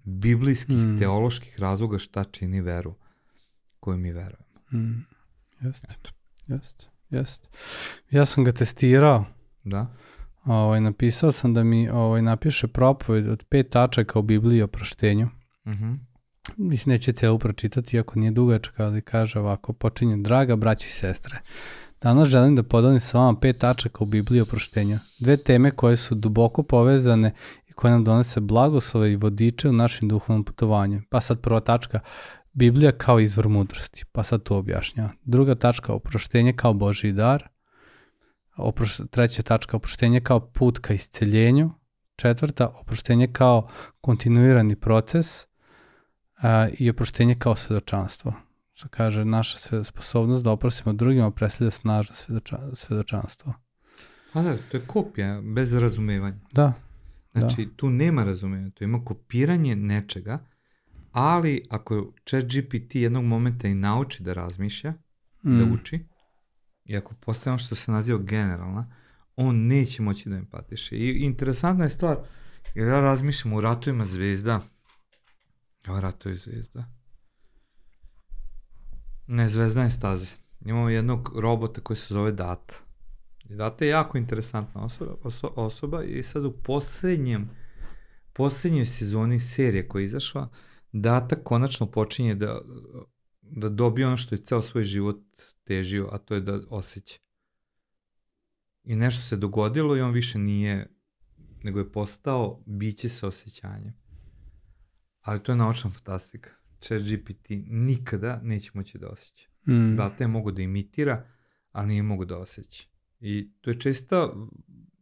biblijskih, 0.00 0.76
Mm. 0.76 0.98
teoloških 0.98 1.60
razloga 1.60 1.98
šta 1.98 2.24
čini 2.24 2.60
veru 2.60 2.94
koju 3.80 3.96
mi 3.96 4.12
verujemo. 4.12 4.60
Mm. 4.72 5.06
Jeste, 5.60 5.94
jeste, 6.46 6.86
jeste. 7.10 7.48
Ja 8.10 8.26
sam 8.26 8.44
ga 8.44 8.52
testirao, 8.52 9.24
Da? 9.64 9.86
ovaj, 10.44 10.80
napisao 10.80 11.32
sam 11.32 11.54
da 11.54 11.64
mi 11.64 11.88
ovaj, 11.88 12.22
napiše 12.22 12.66
propoved 12.68 13.28
od 13.28 13.44
pet 13.44 13.70
tačaka 13.70 14.18
u 14.18 14.22
Bibliji 14.22 14.62
o 14.62 14.66
proštenju. 14.66 15.28
Mhm. 15.66 15.94
Mislim, 16.56 16.92
neće 16.92 17.12
celu 17.12 17.38
pročitati, 17.38 17.96
iako 17.96 18.18
nije 18.18 18.30
dugačka, 18.30 18.84
ali 18.84 19.02
kaže 19.02 19.38
ovako, 19.38 19.72
počinje, 19.72 20.16
draga 20.16 20.56
braći 20.56 20.88
i 20.88 20.92
sestre, 20.92 21.38
danas 22.02 22.28
želim 22.28 22.56
da 22.56 22.62
podelim 22.62 23.00
sa 23.00 23.18
vama 23.18 23.38
pet 23.40 23.58
tačaka 23.58 24.04
u 24.04 24.06
Bibliji 24.06 24.40
o 24.40 24.44
proštenju. 24.44 24.98
Dve 25.20 25.36
teme 25.36 25.70
koje 25.70 25.96
su 25.96 26.14
duboko 26.14 26.62
povezane 26.62 27.34
i 27.68 27.72
koje 27.72 27.90
nam 27.90 28.04
donese 28.04 28.40
blagoslove 28.40 29.12
i 29.12 29.16
vodiče 29.16 29.68
u 29.68 29.72
našem 29.72 30.08
duhovnom 30.08 30.44
putovanju. 30.44 31.02
Pa 31.10 31.20
sad 31.20 31.40
prva 31.40 31.60
tačka, 31.60 32.00
Biblija 32.52 32.92
kao 32.92 33.20
izvor 33.20 33.48
mudrosti, 33.48 34.04
pa 34.12 34.22
sad 34.22 34.42
to 34.42 34.56
objašnjava. 34.56 35.10
Druga 35.24 35.54
tačka, 35.54 35.92
oproštenje 35.92 36.52
kao 36.52 36.72
Božji 36.72 37.12
dar. 37.12 37.48
Oproš, 38.56 38.96
treća 39.10 39.42
tačka, 39.42 39.76
oproštenje 39.76 40.20
kao 40.20 40.40
put 40.40 40.78
ka 40.78 40.94
isceljenju. 40.94 41.70
Četvrta, 42.16 42.68
oproštenje 42.80 43.32
kao 43.32 43.66
kontinuirani 44.00 44.76
proces 44.76 45.46
a, 46.36 46.68
i 46.78 46.90
oproštenje 46.90 47.34
kao 47.34 47.56
svedočanstvo. 47.56 48.32
Što 48.72 48.88
kaže, 48.88 49.24
naša 49.24 49.84
sposobnost 49.84 50.44
da 50.44 50.50
oprosimo 50.50 50.92
drugima 50.92 51.30
predstavlja 51.30 51.70
snažno 51.70 52.14
svedoča, 52.14 52.58
svedočanstvo. 52.74 53.54
Pa 54.32 54.42
da, 54.42 54.56
to 54.70 54.76
je 54.76 54.86
kopija 54.86 55.42
bez 55.54 55.74
razumevanja. 55.74 56.40
Da, 56.52 56.72
Znači, 57.38 57.68
tu 57.76 57.90
nema 57.90 58.24
razumevanja, 58.24 58.70
tu 58.70 58.84
ima 58.84 59.04
kopiranje 59.04 59.76
nečega, 59.76 60.38
ali 61.12 61.62
ako 61.70 62.12
chat 62.24 62.44
GPT 62.44 62.94
jednog 62.94 63.24
momenta 63.24 63.68
i 63.68 63.74
nauči 63.74 64.22
da 64.22 64.32
razmišlja, 64.32 64.90
mm, 65.44 65.58
da 65.58 65.64
uči, 65.64 66.06
i 66.84 66.96
ako 66.96 67.14
postaje 67.14 67.52
ono 67.52 67.58
što 67.58 67.74
se 67.74 67.92
naziva 67.92 68.18
generalna, 68.18 68.94
on 69.36 69.56
neće 69.56 70.02
moći 70.02 70.28
da 70.28 70.36
empatiše. 70.36 70.96
I 70.96 71.10
interesantna 71.10 71.84
je 71.84 71.90
stvar, 71.90 72.18
jer 72.74 72.88
ja 72.88 73.00
razmišljam 73.00 73.54
u 73.54 73.60
ratovima 73.60 74.06
zvezda, 74.06 74.60
evo 75.86 76.00
ratovi 76.00 76.36
zvezda, 76.36 76.84
ne, 79.26 79.48
zvezdane 79.48 79.90
staze. 79.90 80.36
Imamo 80.60 80.88
jednog 80.88 81.32
robota 81.38 81.80
koji 81.80 81.96
se 81.96 82.14
zove 82.14 82.32
Data. 82.32 82.74
I 83.44 83.54
Data 83.54 83.84
je 83.84 83.90
jako 83.90 84.18
interesantna 84.18 84.84
osoba, 84.84 85.14
oso, 85.22 85.52
osoba 85.56 86.04
i 86.04 86.22
sad 86.22 86.44
u 86.44 86.52
poslednjem, 86.52 87.50
poslednjoj 88.32 88.86
sezoni 88.86 89.40
serije 89.40 89.88
koja 89.88 90.00
je 90.00 90.06
izašla, 90.06 90.48
Data 90.92 91.36
konačno 91.44 91.90
počinje 91.90 92.34
da, 92.34 92.60
da 93.42 93.68
dobije 93.68 94.06
ono 94.06 94.16
što 94.16 94.34
je 94.34 94.38
ceo 94.38 94.62
svoj 94.62 94.84
život 94.84 95.20
težio, 95.64 96.08
a 96.12 96.18
to 96.18 96.34
je 96.34 96.40
da 96.40 96.60
osjeća. 96.70 97.18
I 98.84 98.96
nešto 98.96 99.22
se 99.22 99.36
dogodilo 99.36 99.96
i 99.96 100.00
on 100.00 100.12
više 100.12 100.38
nije, 100.38 100.90
nego 101.62 101.78
je 101.78 101.92
postao 101.92 102.62
biće 102.66 103.08
sa 103.08 103.28
osjećanjem. 103.28 104.05
Ali 105.26 105.42
to 105.42 105.52
je 105.52 105.56
naučna 105.56 105.90
fantastika. 105.90 106.50
Chat 106.80 107.02
GPT 107.02 107.46
nikada 107.66 108.40
neće 108.42 108.70
moći 108.74 108.98
da 108.98 109.08
osjeća. 109.08 109.48
mm, 109.68 109.96
Data 109.96 110.24
je 110.24 110.28
mogu 110.28 110.50
da 110.50 110.62
imitira, 110.62 111.26
ali 111.72 111.88
nije 111.88 112.02
mogu 112.02 112.24
da 112.24 112.38
osjeća. 112.38 112.88
I 113.20 113.50
to 113.60 113.70
je 113.70 113.80
često, 113.80 114.48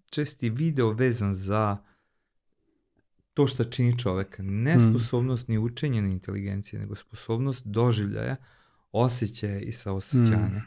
česti 0.07 0.51
video 0.51 0.91
vezan 0.91 1.35
za 1.35 1.77
to 3.35 3.47
što 3.47 3.65
čini 3.65 3.99
čoveka. 3.99 4.43
Ne 4.43 4.77
Mm. 4.77 4.81
sposobnost 4.81 5.49
ni 5.49 5.59
učenja 5.59 6.01
ni 6.01 6.13
inteligencije, 6.13 6.81
nego 6.81 6.95
sposobnost 6.95 7.67
doživljaja, 7.67 8.37
osjećaja 8.93 9.61
i 9.61 9.73
saosećanja. 9.73 10.63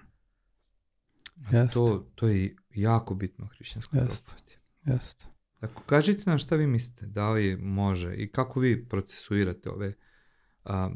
A 1.46 1.58
Jest. 1.58 1.74
To, 1.74 2.12
to 2.15 2.28
je 2.28 2.56
jako 2.76 3.15
bitno 3.15 3.46
u 3.46 3.50
hrišćanskoj 3.50 4.00
Jest. 4.00 4.26
propovedi. 4.26 4.54
Jeste. 4.86 5.26
Dakle, 5.62 5.82
kažite 5.86 6.24
nam 6.26 6.38
šta 6.38 6.56
vi 6.56 6.67
mislite, 6.67 7.06
da 7.06 7.30
li 7.30 7.58
može 7.58 8.15
i 8.15 8.28
kako 8.28 8.60
vi 8.60 8.86
procesuirate 8.86 9.70
ove 9.70 9.93
a, 10.63 10.89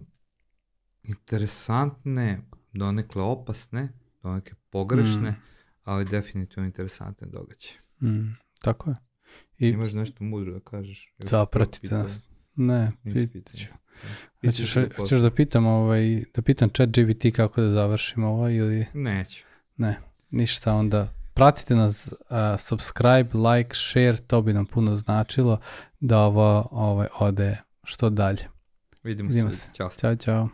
interesantne, 1.03 2.41
donekle 2.73 3.21
opasne, 3.23 3.89
donekle 4.23 4.53
pogrešne, 4.69 5.29
Mm. 5.29 5.41
ali 5.83 6.05
definitivno 6.05 6.65
interesantne 6.67 7.27
događaje. 7.27 7.75
Mm, 8.03 8.35
tako 8.61 8.89
je. 8.89 8.95
I 9.59 9.67
Imaš 9.67 9.93
nešto 9.93 10.23
mudro 10.23 10.53
da 10.53 10.59
kažeš? 10.61 11.13
Zapratite 11.19 11.95
nas. 11.95 12.29
Ne, 12.55 12.91
Nisi 13.03 13.27
pitat 13.27 13.55
ću. 13.55 13.65
pitao. 13.65 13.77
Hoćeš, 14.43 14.73
Pitaću 14.73 14.95
hoćeš 14.95 15.19
da 15.19 15.31
pitam, 15.31 15.65
ovaj, 15.65 16.23
da 16.35 16.41
pitam 16.41 16.69
chat 16.69 16.89
GBT 16.89 17.35
kako 17.35 17.61
da 17.61 17.69
završimo 17.69 18.27
ovo 18.27 18.49
ili 18.49 18.85
Neću. 18.93 19.45
ne, 19.77 19.97
ništa 20.31 20.73
onda. 20.73 21.13
Pratite 21.41 21.75
nas, 21.75 22.07
uh, 22.07 22.59
subscribe, 22.59 23.37
like, 23.37 23.75
share, 23.75 24.17
to 24.17 24.41
bi 24.41 24.53
nam 24.53 24.65
puno 24.65 24.95
značilo 24.95 25.59
da 25.99 26.19
ovo 26.19 26.67
ovaj, 26.71 27.07
ode 27.19 27.57
što 27.83 28.09
dalje. 28.09 28.47
Vidimo, 29.03 29.29
Vidimo 29.29 29.51
se. 29.51 29.59
se. 29.59 29.69
Ćao. 29.73 29.89
Ćao, 29.89 30.15
čao. 30.15 30.49